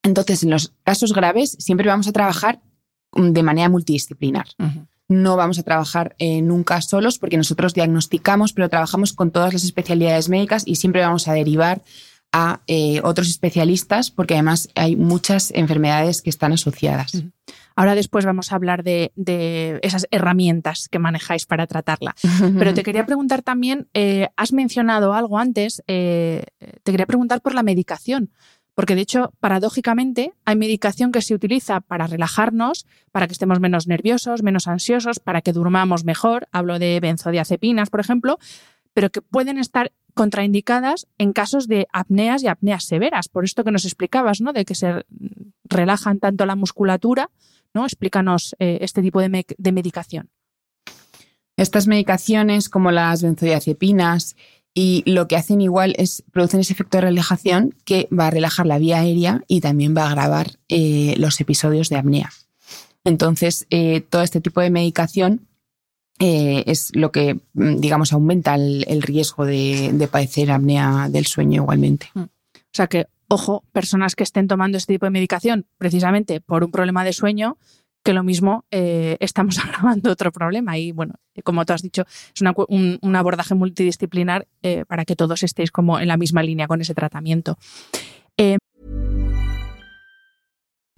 [0.02, 2.60] Entonces, en los casos graves, siempre vamos a trabajar
[3.14, 4.46] de manera multidisciplinar.
[5.12, 9.64] No vamos a trabajar eh, nunca solos porque nosotros diagnosticamos, pero trabajamos con todas las
[9.64, 11.82] especialidades médicas y siempre vamos a derivar
[12.32, 17.22] a eh, otros especialistas porque además hay muchas enfermedades que están asociadas.
[17.76, 19.12] Ahora después vamos a hablar de,
[19.82, 22.14] esas herramientas que manejáis para tratarla.
[22.58, 26.46] Pero te quería preguntar también, eh, has mencionado algo antes, te
[26.84, 28.30] quería preguntar por la medicación.
[28.74, 33.86] Porque de hecho, paradójicamente, hay medicación que se utiliza para relajarnos, para que estemos menos
[33.86, 36.48] nerviosos, menos ansiosos, para que durmamos mejor.
[36.52, 38.38] Hablo de benzodiazepinas, por ejemplo,
[38.94, 43.28] pero que pueden estar contraindicadas en casos de apneas y apneas severas.
[43.28, 44.52] Por esto que nos explicabas, ¿no?
[44.52, 45.04] De que se
[45.64, 47.30] relajan tanto la musculatura,
[47.74, 47.84] ¿no?
[47.84, 50.30] Explícanos eh, este tipo de, de medicación.
[51.56, 54.36] Estas medicaciones, como las benzodiazepinas
[54.74, 58.66] y lo que hacen igual es producen ese efecto de relajación que va a relajar
[58.66, 62.30] la vía aérea y también va a agravar eh, los episodios de apnea.
[63.04, 65.46] Entonces, eh, todo este tipo de medicación
[66.18, 72.10] eh, es lo que, mm, digamos, aumenta el, riesgo de, padecer apnea del sueño igualmente.
[72.14, 72.20] Mm.
[72.22, 76.70] O sea que, ojo, personas que estén tomando este tipo de medicación precisamente por un
[76.70, 77.58] problema de sueño,
[78.02, 80.78] que lo mismo eh, estamos agravando otro problema.
[80.78, 85.70] Y bueno, como tú has dicho, es un, abordaje multidisciplinar eh, para que todos estéis
[85.70, 87.56] como en la misma línea con ese tratamiento.
[88.36, 88.58] Eh,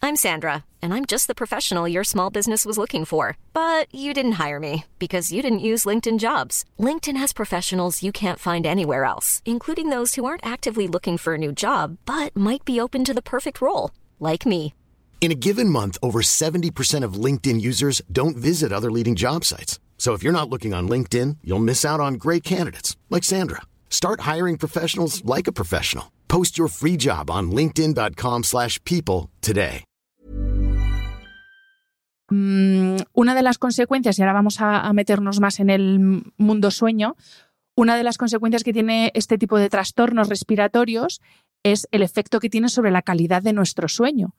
[0.05, 3.39] I'm Sandra, and I'm just the professional your small business was looking for.
[3.55, 6.67] But you didn't hire me because you didn't use LinkedIn jobs.
[6.79, 11.35] LinkedIn has professionals you can't find anywhere else, including those who aren't actively looking for
[11.35, 14.75] a new job, but might be open to the perfect role, like me.
[15.21, 19.81] In a given month, over 70% of LinkedIn users don't visit other leading job sites.
[19.97, 23.63] So if you're not looking on LinkedIn, you'll miss out on great candidates like Sandra.
[23.89, 26.13] Start hiring professionals like a professional.
[26.29, 29.85] Post your free job on linkedin.com/people today.
[32.31, 36.71] Mm, una de las consecuencias y ahora vamos a, a meternos más en el mundo
[36.71, 37.17] sueño,
[37.77, 41.21] una de las consecuencias que tiene este tipo de trastornos respiratorios
[41.63, 44.35] es el efecto que tiene sobre la calidad de nuestro sueño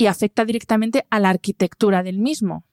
[0.00, 2.64] y afecta directamente a la arquitectura del mismo.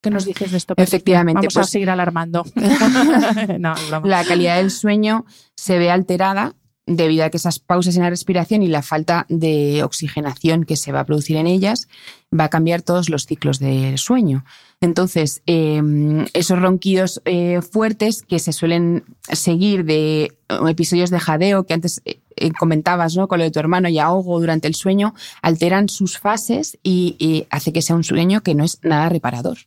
[0.00, 0.74] ¿Qué nos dices de esto?
[0.76, 1.40] Efectivamente.
[1.40, 2.44] Vamos a pues seguir alarmando.
[4.04, 6.54] la calidad del sueño se ve alterada
[6.88, 10.90] debido a que esas pausas en la respiración y la falta de oxigenación que se
[10.90, 11.88] va a producir en ellas
[12.32, 14.44] va a cambiar todos los ciclos de sueño.
[14.80, 21.74] Entonces, em, esos ronquidos eh, fuertes que se suelen seguir de episodios de jadeo que
[21.74, 23.28] antes eh, eh, comentabas ¿no?
[23.28, 27.72] con lo de tu hermano y ahogo durante el sueño, alteran sus fases y, hace
[27.72, 29.58] que sea un sueño que no es nada reparador.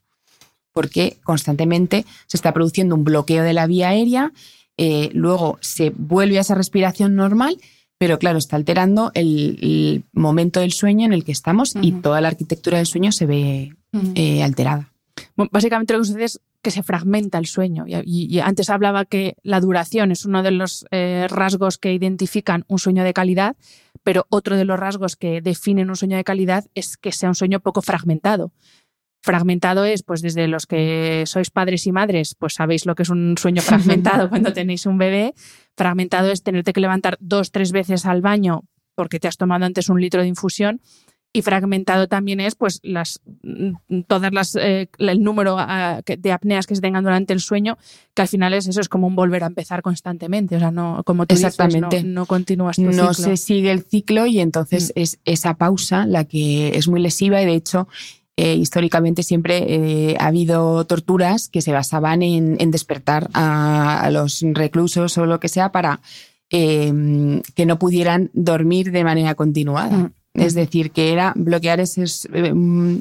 [0.74, 4.32] Porque constantemente se está produciendo un bloqueo de la vía aérea,
[4.78, 7.58] eh, luego se vuelve a esa respiración normal,
[7.98, 12.30] pero claro, está alterando el, momento del sueño en el que estamos y toda la
[12.30, 13.76] arquitectura del sueño se ve
[14.16, 14.92] eh, alterada.
[15.36, 17.86] básicamente lo que sucede es que se fragmenta el sueño.
[17.88, 22.80] Y, antes hablaba que la duración es uno de los eh, rasgos que identifican un
[22.80, 23.56] sueño de calidad,
[24.04, 27.36] pero otro de los rasgos que definen un sueño de calidad es que sea un
[27.36, 28.52] sueño poco fragmentado.
[29.24, 33.10] Fragmentado es, pues desde los que sois padres y madres, pues sabéis lo que es
[33.10, 35.34] un sueño fragmentado cuando tenéis un bebé.
[35.78, 38.63] Fragmentado es tenerte que levantar dos, tres veces al baño
[38.95, 40.82] porque te has tomado antes un litro de infusión
[41.34, 46.67] y fragmentado también es pues las mm, todas las eh, el número ah, de apneas
[46.67, 47.78] que se tengan durante el sueño
[48.13, 51.04] que al final es eso es como un volver a empezar constantemente o sea no
[51.06, 51.98] como tú Exactamente.
[51.98, 55.00] Dices, no, continúas tu no se sigue el ciclo y entonces mm.
[55.00, 57.88] es esa pausa la que es muy lesiva y de hecho
[58.36, 65.17] eh, históricamente siempre eh, ha habido torturas que se basaban en, despertar a, los reclusos
[65.17, 66.02] o lo que sea para
[66.50, 69.98] que no pudieran dormir de manera continuada.
[69.98, 70.13] Mm.
[70.34, 72.54] Es decir, que era bloquear ese, eh,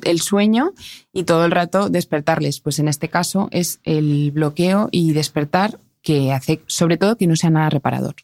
[0.05, 0.73] el sueño
[1.13, 2.61] y todo el rato despertarles.
[2.61, 7.37] Pues en este caso es el bloqueo y despertar que hace sobre todo que no
[7.37, 8.17] sea nada reparador.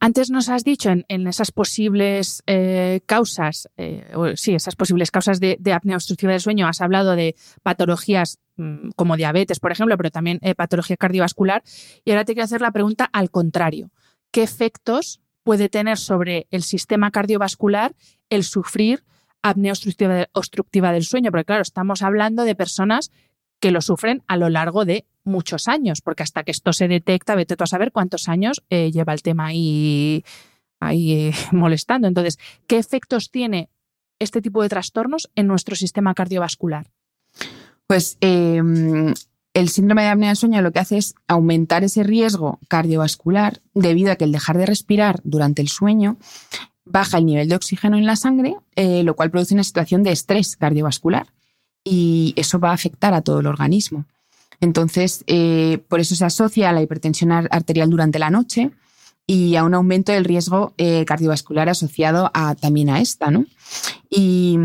[0.00, 5.58] Antes nos has dicho en, esas posibles eh, causas, eh, sí, esas posibles causas de,
[5.72, 10.40] apnea obstructiva del sueño, has hablado de patologías mm, como diabetes, por ejemplo, pero también
[10.56, 11.62] patología cardiovascular.
[12.04, 13.90] Y ahora te quiero hacer la pregunta al contrario.
[14.30, 17.96] ¿Qué efectos puede tener sobre el sistema cardiovascular
[18.28, 19.02] el sufrir
[19.40, 19.72] apnea
[20.32, 23.10] obstructiva, del sueño, porque claro, estamos hablando de personas
[23.58, 27.34] que lo sufren a lo largo de muchos años, porque hasta que esto se detecta,
[27.34, 30.22] vete tú a saber cuántos años eh, lleva el tema ahí,
[30.80, 32.08] ahí eh, molestando.
[32.08, 33.70] Entonces, ¿qué efectos tiene
[34.18, 36.90] este tipo de trastornos en nuestro sistema cardiovascular?
[37.86, 39.14] Pues em,
[39.58, 44.12] el síndrome de apnea del sueño lo que hace es aumentar ese riesgo cardiovascular debido
[44.12, 46.16] a que el dejar de respirar durante el sueño
[46.84, 50.12] baja el nivel de oxígeno en la sangre, eh, lo cual produce una situación de
[50.12, 51.26] estrés cardiovascular
[51.84, 54.04] y eso va a afectar a todo el organismo.
[54.60, 58.70] Entonces, eh, por eso se asocia a la hipertensión arterial durante la noche
[59.26, 63.30] y a un aumento del riesgo eh, cardiovascular asociado a, también a esta.
[63.30, 63.44] ¿no?
[64.10, 64.58] Y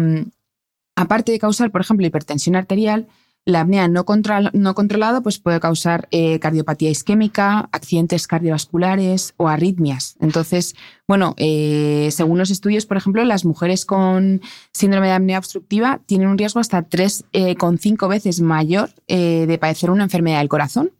[0.95, 3.08] Aparte de causar, por ejemplo, hipertensión arterial,
[3.45, 4.06] la apnea no,
[4.53, 10.15] no controlada pues puede causar eh, cardiopatía isquémica, accidentes cardiovasculares o arritmias.
[10.19, 10.75] Entonces,
[11.08, 16.29] bueno, eh, según los estudios, por ejemplo, las mujeres con síndrome de apnea obstructiva tienen
[16.29, 20.91] un riesgo hasta 3,5 veces mayor de padecer una enfermedad del corazón.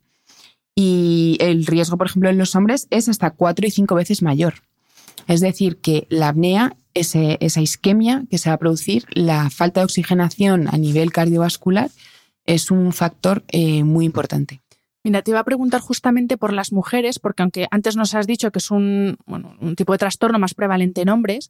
[0.76, 4.56] Y el riesgo, por ejemplo, en los hombres es hasta 4 y 5 veces mayor.
[5.28, 9.86] Es decir, que la apnea, esa isquemia que se va a producir, la falta de
[9.86, 11.90] oxigenación a nivel cardiovascular,
[12.46, 14.62] es un factor eh, muy importante.
[15.04, 18.52] Mira, te iba a preguntar justamente por las mujeres, porque aunque antes nos has dicho
[18.52, 21.50] que es un, un tipo de trastorno más prevalente en hombres,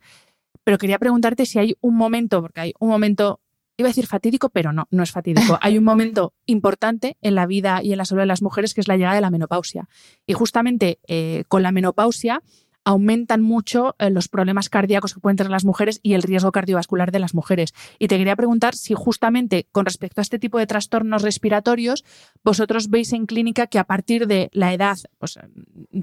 [0.63, 3.41] pero quería preguntarte si hay un momento, porque hay un momento,
[3.77, 5.57] iba a decir fatídico, pero no, no es fatídico.
[5.61, 8.81] Hay un momento importante en la vida y en la salud de las mujeres que
[8.81, 9.89] es la llegada de la menopausia.
[10.25, 12.41] Y justamente eh, con la menopausia
[12.85, 17.11] aumentan mucho eh, los problemas cardíacos que pueden tener las mujeres y el riesgo cardiovascular
[17.11, 17.73] de las mujeres.
[17.99, 22.03] Y te quería preguntar si justamente con respecto a este tipo de trastornos respiratorios,
[22.43, 25.39] vosotros veis en clínica que a partir de la edad, pues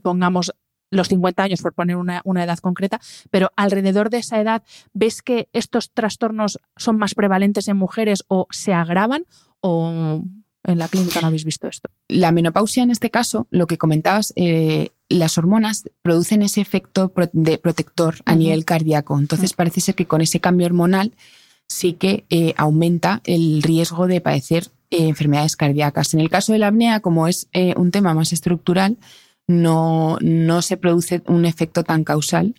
[0.03, 0.53] pongamos
[0.91, 4.63] los 50 años, por poner una, edad concreta, pero alrededor de esa edad,
[4.93, 9.25] ¿ves que estos trastornos son más prevalentes en mujeres o se agravan
[9.61, 10.23] o
[10.65, 11.91] en la clínica no habéis visto esto?
[12.09, 17.59] La menopausia en este caso, lo que comentabas, eh, las hormonas producen ese efecto de
[17.59, 19.19] protector a nivel cardíaco.
[19.19, 21.13] Entonces parece ser que con ese cambio hormonal
[21.69, 26.15] sí que eh, aumenta el riesgo de padecer eh, enfermedades cardíacas.
[26.15, 28.97] En el caso de la apnea, como es un tema más estructural,
[29.47, 32.55] no, no se produce un efecto tan causal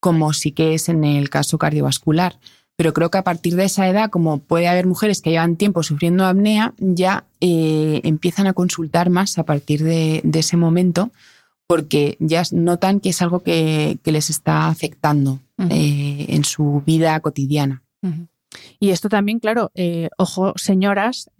[0.00, 2.36] como sí que es en el caso cardiovascular
[2.76, 5.82] pero creo que a partir de esa edad, como puede haber mujeres que llevan tiempo
[5.82, 11.12] sufriendo apnea, ya eh, empiezan a consultar más a partir de, ese momento
[11.72, 17.82] porque ya notan que es algo que, les está afectando eh, en su vida cotidiana.
[18.78, 21.30] Y esto también, claro, eh, ojo, señoras,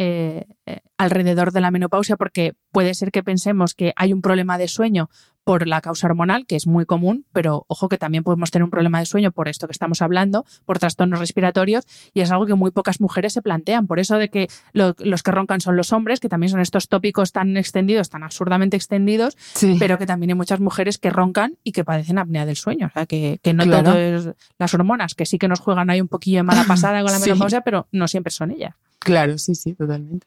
[0.96, 5.10] alrededor de la menopausia, porque puede ser que pensemos que hay un problema de sueño
[5.44, 8.70] por la causa hormonal, que es muy común, pero ojo que también podemos tener un
[8.70, 12.54] problema de sueño por esto que estamos hablando, por trastornos respiratorios, y es algo que
[12.54, 13.86] muy pocas mujeres se plantean.
[13.86, 17.32] Por eso de que los que roncan son los hombres, que también son estos tópicos
[17.32, 19.36] tan extendidos, tan absurdamente extendidos,
[19.78, 22.86] pero que también hay muchas mujeres que roncan y que padecen apnea del sueño.
[22.86, 24.28] O sea, que, no todo es
[24.58, 27.18] las hormonas, que sí que nos juegan ahí un poquillo de mala pasada con la
[27.20, 28.74] menopausia, pero no siempre son ellas.
[29.04, 30.26] Claro, sí, sí, totalmente.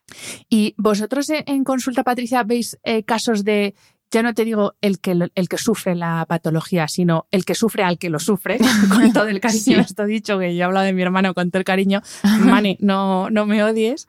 [0.50, 3.74] ¿Y vosotros en, consulta, Patricia, veis eh, casos de
[4.16, 7.84] ya no te digo el que, el que sufre la patología, sino el que sufre
[7.84, 8.58] al que lo sufre,
[8.90, 11.60] con todo el cariño, esto dicho, que yo he hablado de mi hermano con todo
[11.60, 12.02] el cariño,
[12.40, 14.08] Mani, no, no me odies.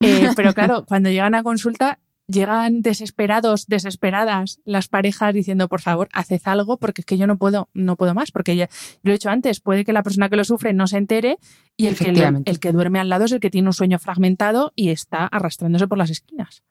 [0.00, 6.08] Eh, pero claro, cuando llegan a consulta, llegan desesperados, desesperadas las parejas diciendo, por favor,
[6.14, 8.70] haced algo porque es que yo no puedo, no puedo más, porque ya,
[9.02, 11.36] lo he dicho antes, puede que la persona que lo sufre no se entere
[11.76, 12.08] y el que,
[12.46, 15.86] el que duerme al lado es el que tiene un sueño fragmentado y está arrastrándose
[15.86, 16.62] por las esquinas.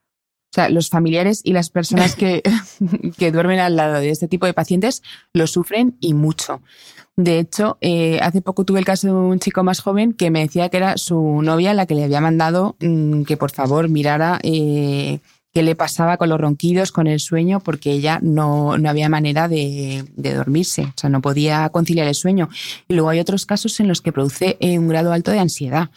[0.51, 2.43] O sea, los familiares y las personas que,
[3.17, 6.61] que, duermen al lado de este tipo de pacientes lo sufren y mucho.
[7.15, 10.41] De hecho, eh, hace poco tuve el caso de un chico más joven que me
[10.41, 14.39] decía que era su novia la que le había mandado mm, que por favor mirara
[14.43, 15.19] eh,
[15.53, 19.47] qué le pasaba con los ronquidos, con el sueño, porque ella no, no había manera
[19.47, 22.49] de, de, dormirse, o sea, no podía conciliar el sueño.
[22.89, 25.89] Y luego hay otros casos en los que produce eh, un grado alto de ansiedad,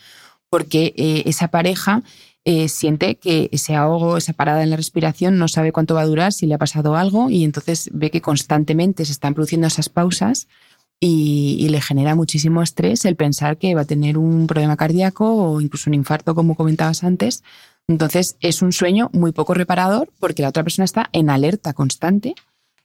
[0.49, 0.93] porque
[1.27, 2.03] esa pareja
[2.45, 6.07] eh, siente que ese ahogo, esa parada en la respiración, no sabe cuánto va a
[6.07, 9.89] durar, si le ha pasado algo, y entonces ve que constantemente se están produciendo esas
[9.89, 10.47] pausas
[11.01, 15.61] y, le genera muchísimo estrés el pensar que va a tener un problema cardíaco o
[15.61, 17.43] incluso un infarto, como comentabas antes.
[17.89, 22.35] Entonces es un sueño muy poco reparador porque la otra persona está en alerta constante,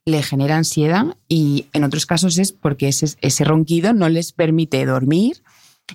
[0.06, 5.42] le genera ansiedad y en otros casos es porque ese, ronquido no les permite dormir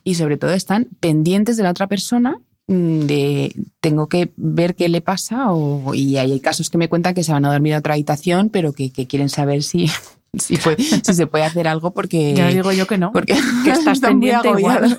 [0.04, 5.02] y sobre todo están pendientes de la otra persona de tengo que ver qué le
[5.02, 7.94] pasa o, y hay casos que me cuentan que se van a dormir a otra
[7.94, 9.90] habitación pero que, quieren saber si,
[10.38, 14.48] si, se puede hacer algo porque ya digo yo que no porque que estás pendiente
[14.48, 14.98] igual.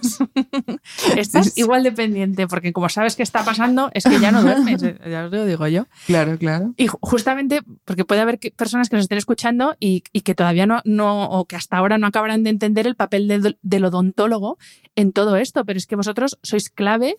[1.17, 4.83] estás igual de pendiente porque como sabes qué está pasando es que ya no duermes
[4.83, 5.87] ya os lo digo yo.
[6.05, 6.75] Claro claro.
[6.77, 11.25] Y justamente porque puede haber personas que nos estén escuchando y, que todavía no, no
[11.29, 14.59] o que hasta ahora no acabarán de entender el papel del, del odontólogo
[14.95, 17.17] en todo esto pero es que vosotros sois clave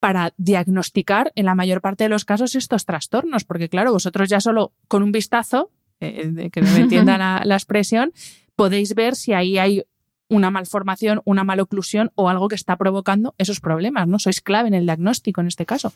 [0.00, 4.40] para diagnosticar en la mayor parte de los casos estos trastornos, porque claro, vosotros ya
[4.40, 5.70] solo con un vistazo,
[6.00, 8.12] eh, que me entienda la, expresión,
[8.56, 9.84] podéis ver si ahí hay
[10.28, 14.18] una malformación, una maloclusión o algo que está provocando esos problemas, ¿no?
[14.18, 15.92] Sois clave en el diagnóstico en este caso.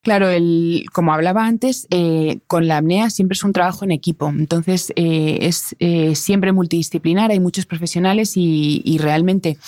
[0.00, 4.28] Claro, el, como hablaba antes, eh, con la apnea siempre es un trabajo en equipo,
[4.28, 5.74] entonces eh, es
[6.18, 9.58] siempre multidisciplinar, hay muchos profesionales y realmente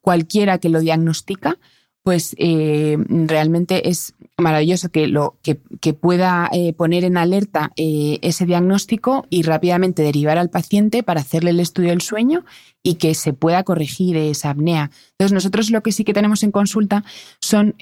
[0.00, 1.58] cualquiera que lo diagnostica
[2.02, 5.54] pues eh, realmente es maravilloso que, lo, que,
[5.94, 11.50] pueda eh, poner en alerta eh, ese diagnóstico y rápidamente derivar al paciente para hacerle
[11.50, 12.44] el estudio del sueño
[12.82, 14.90] y que se pueda corregir esa apnea.
[15.12, 17.04] Entonces, nosotros lo que sí que tenemos en consulta
[17.40, 17.76] son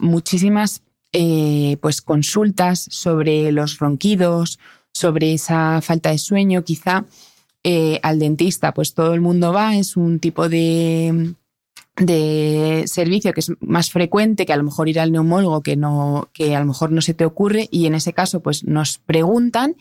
[0.00, 4.58] muchísimas pues, consultas sobre los ronquidos,
[4.92, 7.06] sobre esa falta de sueño, quizá.
[8.02, 11.34] al dentista, pues todo el mundo va, es un tipo de,
[11.96, 16.28] de servicio que es más frecuente que a lo mejor ir al neumólogo que no
[16.32, 19.76] que a lo mejor no se te ocurre y en ese caso pues nos preguntan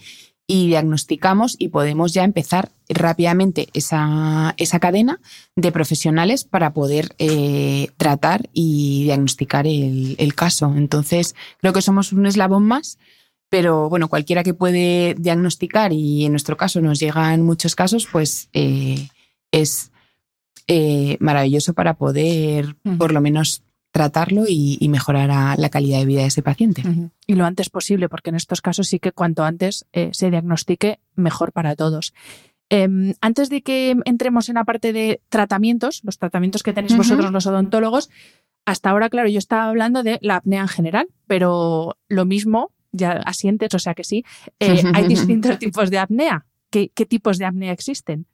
[0.51, 5.22] y diagnosticamos y podemos ya empezar rápidamente esa, esa cadena
[5.55, 10.74] de profesionales para poder eh, tratar y diagnosticar el, caso.
[10.76, 12.97] Entonces, creo que somos un eslabón más,
[13.51, 18.49] pero bueno, cualquiera que puede diagnosticar y en nuestro caso nos llegan muchos casos, pues
[18.53, 19.07] eh,
[19.51, 19.91] es
[20.72, 26.28] eh, maravilloso para poder por lo menos tratarlo y, mejorar la calidad de vida de
[26.28, 26.84] ese paciente.
[27.26, 31.00] Y lo antes posible, porque en estos casos sí que cuanto antes eh, se diagnostique,
[31.16, 32.14] mejor para todos.
[32.70, 37.32] Em, antes de que entremos en la parte de tratamientos, los tratamientos que tenéis vosotros
[37.32, 38.12] los odontólogos,
[38.64, 43.14] hasta ahora, claro, yo estaba hablando de la apnea en general, pero lo mismo, ya
[43.26, 44.24] asientes, o sea que sí,
[44.60, 46.46] eh, hay distintos tipos de apnea.
[46.70, 48.28] ¿Qué, ¿Qué tipos de apnea existen?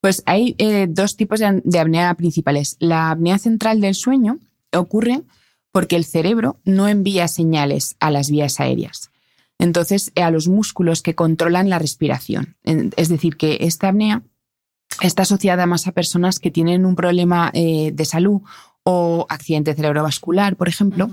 [0.00, 2.76] Pues hay eh, dos tipos de, apnea principales.
[2.78, 4.38] La apnea central del sueño
[4.72, 5.22] ocurre
[5.72, 9.10] porque el cerebro no envía señales a las vías aéreas.
[9.58, 12.56] Entonces, a los músculos que controlan la respiración.
[12.64, 14.22] Es decir, que esta apnea
[15.02, 18.40] está asociada más a personas que tienen un problema eh, de salud
[18.84, 21.10] o accidente cerebrovascular, por ejemplo.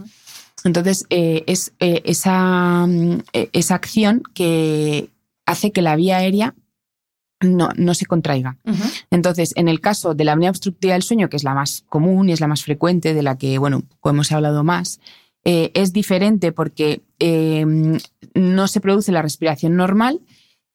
[0.64, 5.10] Entonces, eh, es esa, mm, esa acción que
[5.46, 6.56] hace que la vía aérea
[7.42, 8.58] no, no se contraiga.
[9.12, 12.30] Entonces, en el caso de la apnea obstructiva del sueño, que es la más común
[12.30, 15.00] y es la más frecuente, de la que, bueno, hemos hablado más,
[15.44, 18.00] eh, es diferente porque em,
[18.34, 20.22] no se produce la respiración normal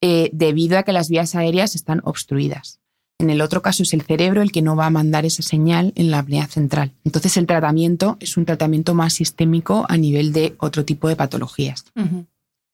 [0.00, 2.80] eh, debido a que las vías aéreas están obstruidas.
[3.18, 5.92] En el otro caso es el cerebro el que no va a mandar esa señal
[5.94, 6.92] en la apnea central.
[7.04, 11.84] Entonces el tratamiento es un tratamiento más sistémico a nivel de otro tipo de patologías.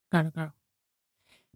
[0.09, 0.55] Claro, claro.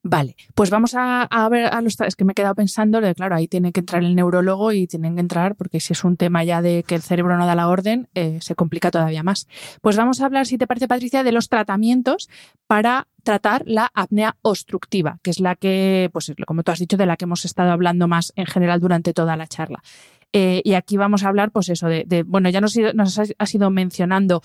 [0.05, 2.01] Vale, pues vamos a, ver a los.
[2.01, 4.89] Es que me he quedado pensando, de, claro, ahí tiene que entrar el neurólogo y
[4.89, 7.55] tienen que entrar, porque si es un tema ya de que el cerebro no da
[7.55, 9.47] la orden, eh, se complica todavía más.
[9.81, 12.29] Pues vamos a hablar, si te parece, Patricia, de los tratamientos
[12.67, 17.07] para tratar la apnea obstructiva, que es la que, pues como tú has dicho, de
[17.07, 19.85] la que hemos estado hablando más en general durante toda la charla.
[20.33, 23.71] Eh, y aquí vamos a hablar, pues eso, de, bueno, ya nos, nos has, ido
[23.71, 24.43] mencionando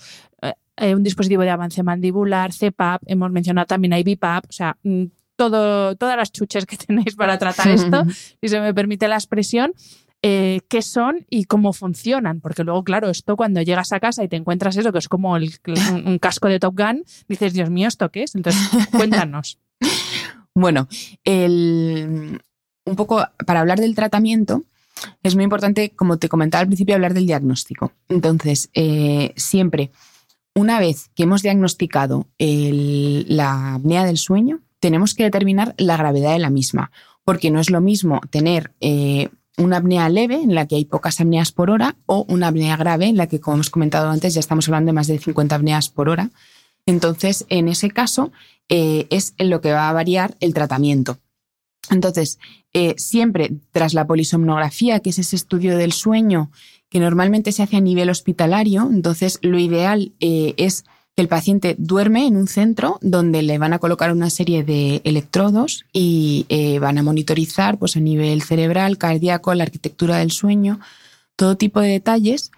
[0.76, 5.06] eh, un dispositivo de avance mandibular, CPAP, hemos mencionado también IBPAP, o sea, mm,
[5.38, 8.04] todo, todas las chuches que tenéis para tratar esto,
[8.42, 9.72] si se me permite la expresión.
[10.20, 12.40] Eh, qué son y cómo funcionan.
[12.40, 15.34] Porque luego, claro, esto cuando llegas a casa y te encuentras eso, que es como
[15.34, 18.34] un, casco de Top Gun, dices, Dios mío, ¿esto qué es?
[18.34, 18.60] Entonces,
[18.90, 19.60] cuéntanos.
[20.54, 20.88] bueno,
[21.24, 24.64] un poco para hablar del tratamiento,
[25.22, 27.92] es muy importante, como te comentaba al principio, hablar del diagnóstico.
[28.08, 29.92] Entonces, eh, siempre,
[30.52, 36.38] una vez que hemos diagnosticado la apnea del sueño, tenemos que determinar la gravedad de
[36.38, 36.90] la misma,
[37.24, 41.20] porque no es lo mismo tener eh, una apnea leve en la que hay pocas
[41.20, 44.40] apneas por hora o una apnea grave en la que, como hemos comentado antes, ya
[44.40, 46.30] estamos hablando de más de 50 apneas por hora.
[46.86, 48.32] Entonces, en ese caso,
[48.68, 51.18] eh, es en lo que va a variar el tratamiento.
[51.90, 52.38] Entonces,
[52.72, 56.50] eh, siempre tras la polisomnografía, que es ese estudio del sueño
[56.88, 60.84] que normalmente se hace a nivel hospitalario, entonces lo ideal es
[61.22, 65.84] el paciente duerme en un centro donde le van a colocar una serie de electrodos
[65.92, 70.80] y eh, van a monitorizar pues, a nivel cerebral, cardíaco, la arquitectura del sueño,
[71.36, 72.50] todo tipo de detalles.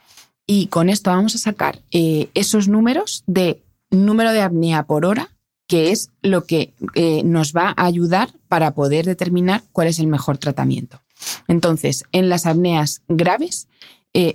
[0.46, 5.30] Y con esto vamos a sacar eh, esos números de número de apnea por hora,
[5.66, 10.06] que es lo que eh, nos va a ayudar para poder determinar cuál es el
[10.06, 11.00] mejor tratamiento.
[11.46, 13.68] Entonces, en las apneas graves,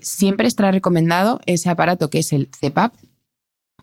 [0.01, 2.93] siempre estará recomendado ese aparato que es el CPAP,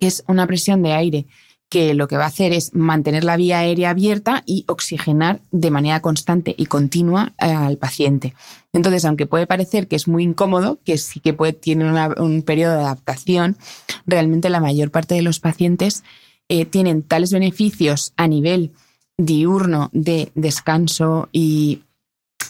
[0.06, 1.26] es una presión de aire
[1.72, 5.70] que lo que va a hacer es mantener la vía aérea abierta y oxigenar de
[5.70, 8.34] manera constante y continua eh, al paciente.
[8.74, 12.74] Entonces, aunque puede parecer que es muy incómodo, que sí que puede, tiene un periodo
[12.74, 13.56] de adaptación,
[14.04, 16.04] realmente la mayor parte de los pacientes
[16.50, 18.72] eh, tienen tales beneficios a nivel
[19.16, 21.84] diurno de descanso y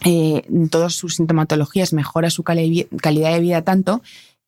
[0.04, 4.02] eh, todas sus sintomatologías mejora su calidad de vida tanto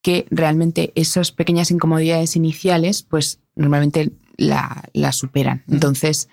[0.04, 5.64] que realmente esas pequeñas incomodidades iniciales, pues normalmente la, superan.
[5.66, 6.28] Entonces,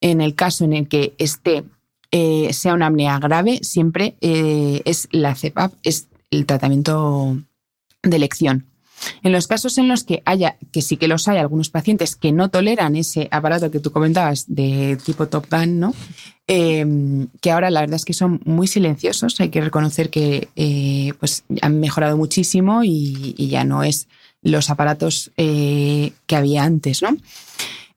[0.00, 1.64] en el caso en el que este
[2.10, 7.36] sea una apnea grave, siempre eh, es la CEPAP, es el tratamiento
[8.02, 8.69] de elección.
[9.22, 12.32] En los casos en los que haya, que sí que los hay, algunos pacientes que
[12.32, 15.94] no toleran ese aparato que tú comentabas de tipo Top Gun, ¿no?
[16.46, 21.12] Em, que ahora la verdad es que son muy silenciosos, hay que reconocer que eh,
[21.20, 24.08] pues han mejorado muchísimo y, ya no es
[24.42, 27.16] los aparatos eh, que había antes, ¿no?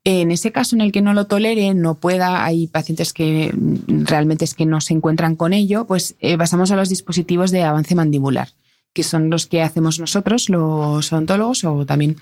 [0.06, 3.54] En ese caso en el que no lo tolere, no pueda, hay pacientes que
[3.88, 7.64] realmente es que no se encuentran con ello, pues eh, pasamos a los dispositivos de
[7.64, 8.50] avance mandibular,
[8.94, 12.18] que son los que hacemos nosotros, los odontólogos, o también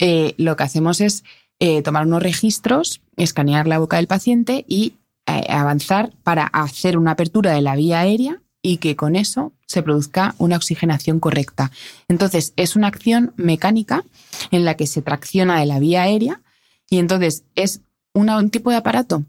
[0.00, 1.24] eh, lo que hacemos es
[1.60, 4.94] eh, tomar unos registros, escanear la boca del paciente y
[5.24, 10.34] avanzar para hacer una apertura de la vía aérea y que con eso se produzca
[10.38, 11.72] una oxigenación correcta.
[12.08, 14.04] Entonces, es una acción mecánica
[14.50, 16.40] en la que se tracciona de la vía aérea
[16.88, 17.80] y entonces es
[18.14, 19.24] un tipo de aparato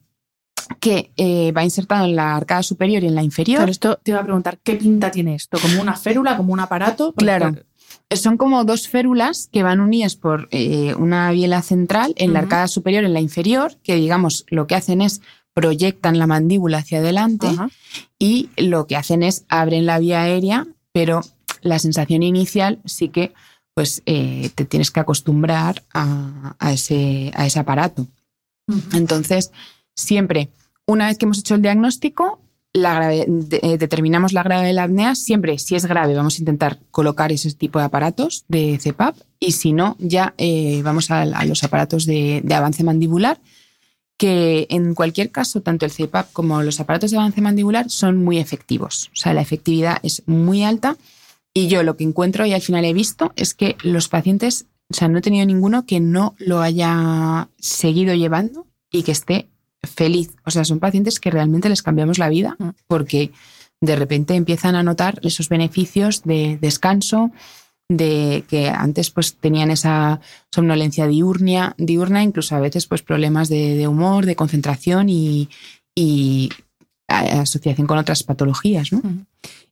[0.84, 3.62] que eh, va insertado en la arcada superior y en la inferior.
[3.62, 5.58] Pero esto te iba a preguntar, ¿qué pinta tiene esto?
[5.58, 7.14] ¿Como una férula, como un aparato?
[7.14, 7.56] Claro.
[8.12, 12.68] Son como dos férulas que van unidas por eh, una biela central en la arcada
[12.68, 15.22] superior y en la inferior, que digamos lo que hacen es
[15.54, 17.48] proyectan la mandíbula hacia adelante
[18.20, 21.22] y lo que hacen es abren la vía aérea, pero
[21.62, 23.34] la sensación inicial sí que
[23.74, 28.06] pues eh, te tienes que acostumbrar a, ese, a ese, aparato.
[28.94, 29.52] Entonces,
[29.96, 30.50] siempre,
[30.86, 32.40] una vez que hemos hecho el diagnóstico,
[32.76, 37.32] eh, determinamos la gravedad de la apnea, siempre, si es grave, vamos a intentar colocar
[37.32, 42.06] ese tipo de aparatos de CPAP y si no, ya eh, vamos a, los aparatos
[42.06, 43.40] de, de, avance mandibular,
[44.18, 48.40] que en cualquier caso, tanto el CPAP como los aparatos de avance mandibular son muy
[48.40, 49.12] efectivos.
[49.14, 50.98] O sea, la efectividad es muy alta
[51.54, 54.96] y yo lo que encuentro y al final he visto es que los pacientes, o
[54.96, 59.50] sea, no he tenido ninguno que no lo haya seguido llevando y que esté
[59.84, 60.36] feliz.
[60.46, 62.70] O sea, son pacientes que realmente les cambiamos la vida mm.
[62.88, 63.32] porque
[63.82, 67.32] de repente empiezan a notar esos beneficios de descanso,
[67.90, 70.22] de que antes pues tenían esa
[70.52, 75.50] somnolencia diurna, diurna incluso a veces pues problemas de, humor, de concentración y,
[75.94, 76.50] y
[77.08, 78.92] asociación con otras patologías.
[78.94, 79.02] ¿no?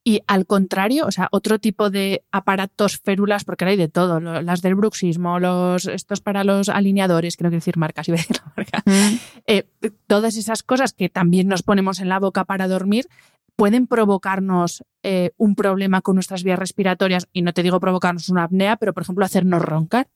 [0.03, 4.63] Y al contrario, o sea, otro tipo de aparatos férulas, porque hay de todo, las
[4.63, 8.83] del bruxismo, los, estos para los alineadores, quiero decir marcas, iba a decir la marca,
[8.85, 9.15] mm.
[9.45, 9.67] eh,
[10.07, 13.07] todas esas cosas que también nos ponemos en la boca para dormir,
[13.55, 18.43] pueden provocarnos eh, un problema con nuestras vías respiratorias, y no te digo provocarnos una
[18.43, 20.09] apnea, pero por ejemplo hacernos roncar,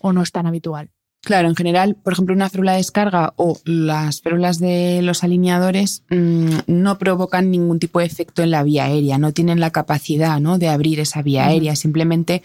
[0.00, 0.90] o no es tan habitual.
[1.24, 6.02] Claro, en general, por ejemplo, una férula de descarga o las férulas de los alineadores
[6.10, 10.40] mm, no provocan ningún tipo de efecto en la vía aérea, no tienen la capacidad
[10.40, 10.58] ¿no?
[10.58, 12.42] de abrir esa vía aérea, simplemente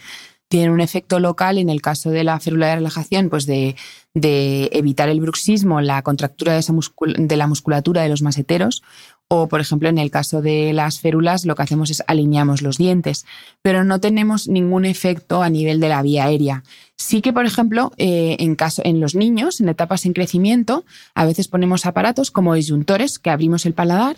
[0.48, 3.76] tienen un efecto local en el caso de la férula de relajación, pues de,
[4.14, 6.74] evitar el bruxismo, la contractura de, esa
[7.18, 8.84] de la musculatura de los maseteros,
[9.30, 12.78] o, por ejemplo, en el caso de las férulas, lo que hacemos es alineamos los
[12.78, 13.26] dientes,
[13.62, 16.64] pero no tenemos ningún efecto a nivel de la vía aérea.
[16.96, 21.26] Sí que, por ejemplo, eh, en, caso, en los niños, en etapas en crecimiento, a
[21.26, 24.18] veces ponemos aparatos como disyuntores que abrimos el paladar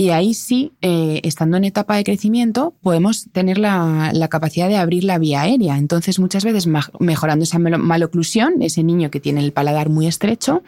[0.00, 5.02] y ahí sí, eh, estando en etapa de crecimiento, podemos tener la, capacidad de abrir
[5.02, 5.76] la vía aérea.
[5.76, 6.68] Entonces, muchas veces
[7.00, 10.62] mejorando esa maloclusión, ese niño que tiene el paladar muy estrecho,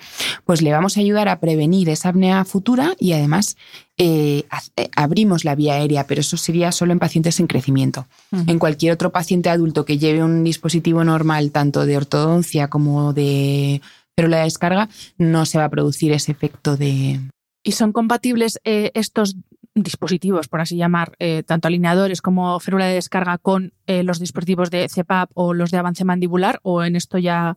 [0.45, 3.57] pues le vamos a ayudar a prevenir esa apnea futura y además
[3.99, 8.09] eh, eh, abrimos la vía aérea, pero eso sería solo en pacientes en crecimiento.
[8.33, 13.81] En cualquier otro paciente adulto que lleve un dispositivo normal, tanto de ortodoncia como de
[14.17, 17.21] férula de descarga, no se va a producir ese efecto de,
[17.63, 19.37] ¿Y son compatibles eh, estos
[19.75, 24.71] dispositivos, por así llamar, eh, tanto alineadores como férula de descarga con eh, los dispositivos
[24.71, 26.61] de CPAP o los de avance mandibular?
[26.63, 27.57] ¿O en esto ya.?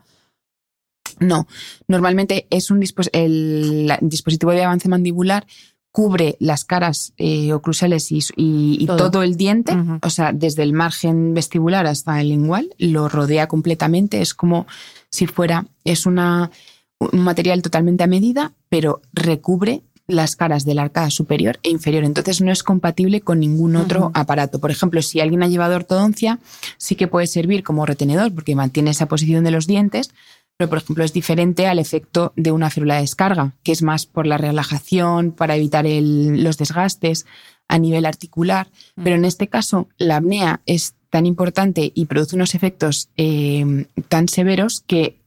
[1.19, 1.47] No,
[1.87, 2.83] normalmente es un
[3.13, 5.45] el dispositivo de avance mandibular
[5.91, 7.13] cubre las caras
[7.53, 9.21] oclusales y, todo.
[9.21, 14.21] el diente, o sea, desde el margen vestibular hasta el lingual, lo rodea completamente.
[14.21, 14.65] Es como
[15.11, 16.49] si fuera, es una,
[16.97, 22.03] un material totalmente a medida, pero recubre las caras de la arcada superior e inferior.
[22.03, 24.59] Entonces no es compatible con ningún otro aparato.
[24.59, 26.39] Por ejemplo, si alguien ha llevado ortodoncia,
[26.77, 30.11] sí que puede servir como retenedor porque mantiene esa posición de los dientes,
[30.57, 34.05] pero por ejemplo es diferente al efecto de una férula de descarga, que es más
[34.05, 37.25] por la relajación, para evitar los desgastes
[37.67, 38.67] a nivel articular.
[38.95, 39.03] Mm.
[39.03, 44.27] Pero en este caso, la apnea es tan importante y produce unos efectos eh, tan
[44.27, 45.19] severos que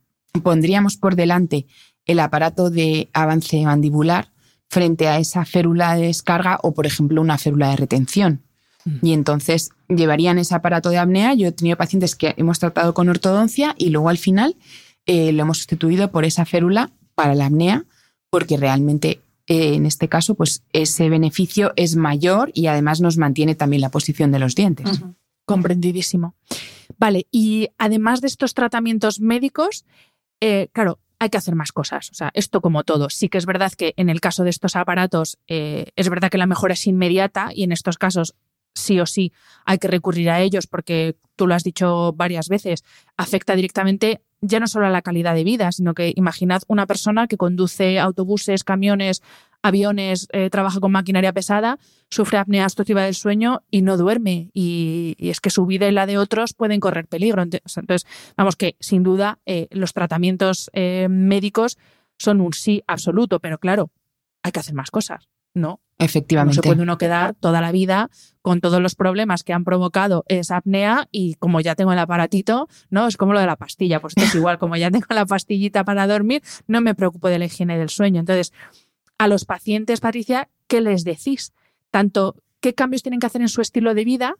[0.43, 1.66] pondríamos por delante
[2.05, 4.29] el aparato de avance mandibular
[4.69, 8.43] frente a esa férula de descarga o, por ejemplo, una férula de retención.
[8.85, 8.99] Mm.
[9.03, 11.35] Y entonces llevarían ese aparato de apnea.
[11.35, 14.57] Yo he tenido pacientes que hemos tratado con ortodoncia y luego al final
[15.07, 17.85] eh, lo hemos sustituido por esa férula para la apnea,
[18.31, 23.55] porque realmente eh, en este caso, pues ese beneficio es mayor y además nos mantiene
[23.55, 25.01] también la posición de los dientes.
[25.45, 26.35] Comprendidísimo.
[26.99, 29.85] Vale, y además de estos tratamientos médicos,
[30.41, 32.11] eh, claro, hay que hacer más cosas.
[32.11, 33.09] O sea, esto como todo.
[33.11, 36.39] Sí que es verdad que en el caso de estos aparatos eh, es verdad que
[36.39, 38.35] la mejora es inmediata y en estos casos
[38.75, 39.33] sí o sí
[39.64, 42.85] hay que recurrir a ellos porque tú lo has dicho varias veces,
[43.17, 47.27] afecta directamente ya no solo a la calidad de vida, sino que imaginad una persona
[47.27, 49.23] que conduce autobuses, camiones,
[49.63, 51.79] aviones, eh, trabaja con maquinaria pesada,
[52.11, 54.51] sufre apnea obstructiva del sueño y no duerme.
[54.55, 57.43] Y, es que su vida y la de otros pueden correr peligro.
[57.43, 61.79] Entonces, vamos que sin duda eh, los tratamientos eh, médicos
[62.19, 63.91] son un sí absoluto, pero claro,
[64.43, 65.81] hay que hacer más cosas, ¿no?
[65.99, 66.57] Efectivamente.
[66.57, 68.11] No se puede uno quedar toda la vida
[68.43, 72.69] con todos los problemas que han provocado esa apnea y como ya tengo el aparatito,
[72.91, 73.07] ¿no?
[73.07, 74.01] Es como lo de la pastilla.
[74.01, 77.39] Pues esto es igual, como ya tengo la pastillita para dormir, no me preocupo de
[77.39, 78.21] la higiene del sueño.
[78.21, 78.53] Entonces,
[79.19, 81.53] a los pacientes, Patricia, ¿qué les decís?
[81.91, 84.37] Tanto qué cambios tienen que hacer en su estilo de vida,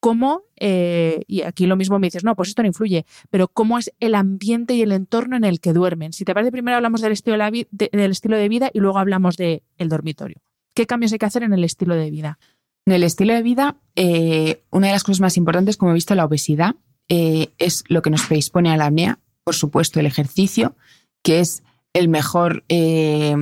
[0.00, 3.78] como, eh, y aquí lo mismo me dices, no, pues esto no influye, pero cómo
[3.78, 6.14] es el ambiente y el entorno en el que duermen.
[6.14, 10.40] Si te parece, primero hablamos del estilo de, vida y luego hablamos del dormitorio.
[10.74, 12.38] ¿Qué cambios hay que hacer en el estilo de vida?
[12.86, 16.14] En el estilo de vida, eh, una de las cosas más importantes, como he visto,
[16.14, 16.76] la obesidad,
[17.08, 19.18] eh, es lo que nos predispone a la apnea.
[19.44, 20.76] Por supuesto, el ejercicio,
[21.22, 21.62] que es
[21.92, 23.34] el mejor, eh,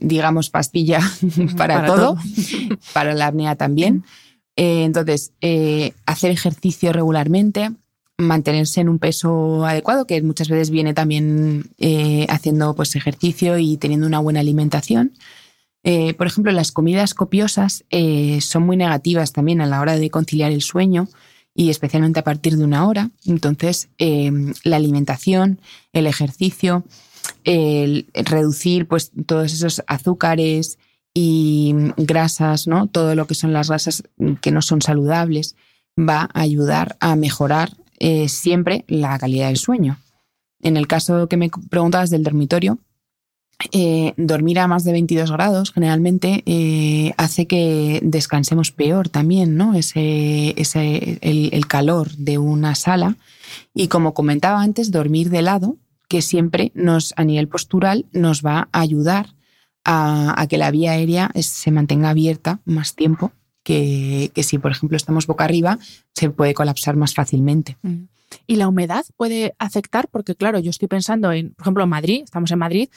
[0.00, 1.00] digamos, pastilla
[1.56, 2.16] para, todo,
[2.92, 4.04] para la apnea también.
[4.56, 7.70] Eh, entonces, eh, hacer ejercicio regularmente,
[8.18, 11.70] mantenerse en un peso adecuado, que muchas veces viene también
[12.28, 15.12] haciendo pues, ejercicio y teniendo una buena alimentación.
[15.82, 17.84] por ejemplo, las comidas copiosas
[18.40, 21.08] son muy negativas también a la hora de conciliar el sueño
[21.52, 23.10] y especialmente a partir de una hora.
[23.24, 25.58] Entonces, la alimentación,
[25.92, 26.84] el ejercicio,
[27.44, 30.78] el reducir pues todos esos azúcares
[31.14, 32.86] y grasas, ¿no?
[32.86, 34.04] Todo lo que son las grasas
[34.40, 35.56] que no son saludables
[35.98, 39.98] va a ayudar a mejorar eh, siempre la calidad del sueño.
[40.62, 42.78] En el caso que me preguntabas del dormitorio,
[43.70, 49.74] eh, dormir a más de 22 grados generalmente eh, hace que descansemos peor también, ¿no?
[49.74, 53.16] Ese, ese el, el, calor de una sala.
[53.74, 55.76] Y como comentaba antes, dormir de lado
[56.12, 59.34] que siempre nos, a nivel postural, nos va a ayudar
[59.82, 63.32] a, que la vía aérea se mantenga abierta más tiempo
[63.62, 65.78] que, si, por ejemplo, estamos boca arriba,
[66.12, 67.78] se puede colapsar más fácilmente.
[67.80, 68.08] Mm.
[68.46, 70.06] ¿Y la humedad puede afectar?
[70.08, 72.90] Porque, claro, yo estoy pensando en, por ejemplo, Madrid, estamos en Madrid,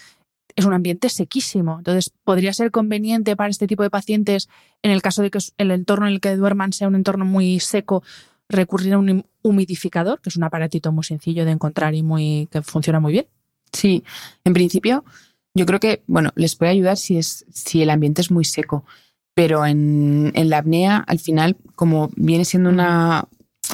[0.53, 1.78] es un ambiente sequísimo.
[1.78, 4.49] Entonces, ¿podría ser conveniente para este tipo de pacientes,
[4.82, 7.61] en el caso de que el entorno en el que duerman sea un entorno muy
[7.61, 8.03] seco,
[8.50, 12.62] recurrir a un humidificador, que es un aparatito muy sencillo de encontrar y muy que
[12.62, 13.28] funciona muy bien.
[13.72, 14.04] Sí,
[14.43, 15.04] en principio
[15.54, 18.86] yo creo que bueno les puede ayudar si es si el ambiente es muy seco,
[19.34, 23.28] pero en, la apnea al final como viene siendo una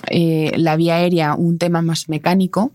[0.09, 2.71] eh, la vía aérea un tema más mecánico,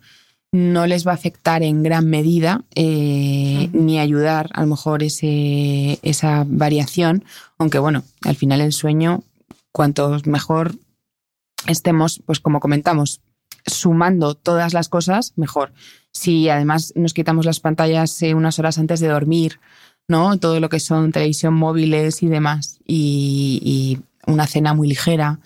[0.52, 5.98] no les va a afectar en gran medida eh, ni ayudar a lo mejor ese,
[6.02, 7.24] esa variación,
[7.58, 9.22] aunque bueno, al final el sueño,
[9.72, 10.76] cuanto mejor
[11.66, 13.20] estemos, pues como comentamos,
[13.66, 15.72] sumando todas las cosas, mejor.
[16.12, 19.60] Si además nos quitamos las pantallas eh, unas horas antes de dormir,
[20.08, 20.38] ¿no?
[20.38, 23.98] Todo lo que son televisión móviles y demás, y,
[24.28, 25.38] una cena muy ligera,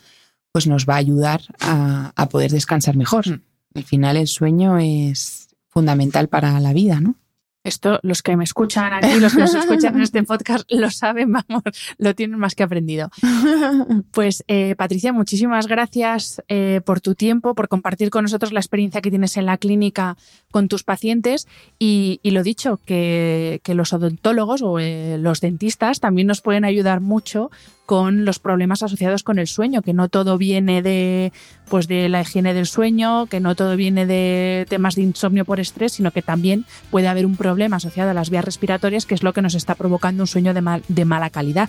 [0.53, 3.29] pues nos va a ayudar a, a poder descansar mejor.
[3.29, 3.43] Mm.
[3.75, 7.17] Al final el sueño es fundamental para la vida, ¿no?
[7.63, 11.31] Esto, los que me escuchan aquí, los que nos escuchan en este podcast, lo saben,
[11.31, 11.63] vamos,
[11.99, 13.11] lo tienen más que aprendido.
[14.13, 19.01] Pues, eh, Patricia, muchísimas gracias eh, por tu tiempo, por compartir con nosotros la experiencia
[19.01, 20.17] que tienes en la clínica
[20.51, 21.47] con tus pacientes
[21.79, 27.51] y, lo dicho, que, los odontólogos o eh, los dentistas también nos pueden ayudar mucho
[27.91, 31.33] con los problemas asociados con el sueño, que no todo viene de,
[31.69, 35.59] pues de la higiene del sueño, que no todo viene de temas de insomnio por
[35.59, 39.25] estrés, sino que también puede haber un problema asociado a las vías respiratorias, que es
[39.25, 41.69] lo que nos está provocando un sueño de, mal, de mala calidad.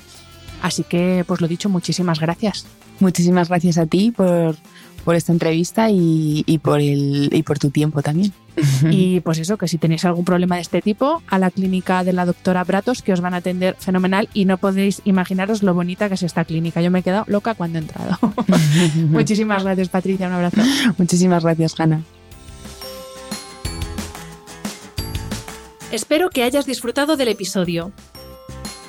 [0.61, 2.67] Así que, pues lo dicho, muchísimas gracias.
[2.99, 4.57] Muchísimas gracias a ti por,
[5.03, 8.33] por esta entrevista y, por el, y por tu tiempo también.
[8.89, 12.13] Y pues eso, que si tenéis algún problema de este tipo, a la clínica de
[12.13, 16.09] la doctora Bratos, que os van a atender fenomenal y no podéis imaginaros lo bonita
[16.09, 16.81] que es esta clínica.
[16.81, 18.17] Yo me he quedado loca cuando he entrado.
[19.09, 20.27] Muchísimas gracias, Patricia.
[20.27, 20.61] Un abrazo.
[20.97, 22.01] Muchísimas gracias, Hanna.
[25.91, 27.91] Espero que hayas disfrutado del episodio.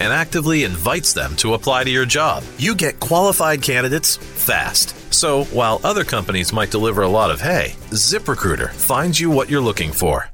[0.00, 2.42] and actively invites them to apply to your job.
[2.58, 4.94] You get qualified candidates fast.
[5.12, 9.60] So, while other companies might deliver a lot of hay, ZipRecruiter finds you what you're
[9.60, 10.28] looking for.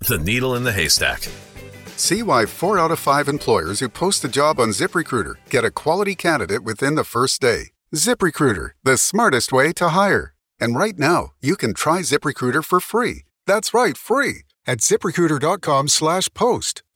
[0.00, 1.28] The needle in the haystack.
[1.96, 5.70] See why four out of five employers who post a job on ZipRecruiter get a
[5.70, 7.70] quality candidate within the first day.
[7.94, 10.34] ZipRecruiter, the smartest way to hire.
[10.60, 13.24] And right now, you can try ZipRecruiter for free.
[13.46, 16.82] That's right, free at ziprecruiter.com slash post.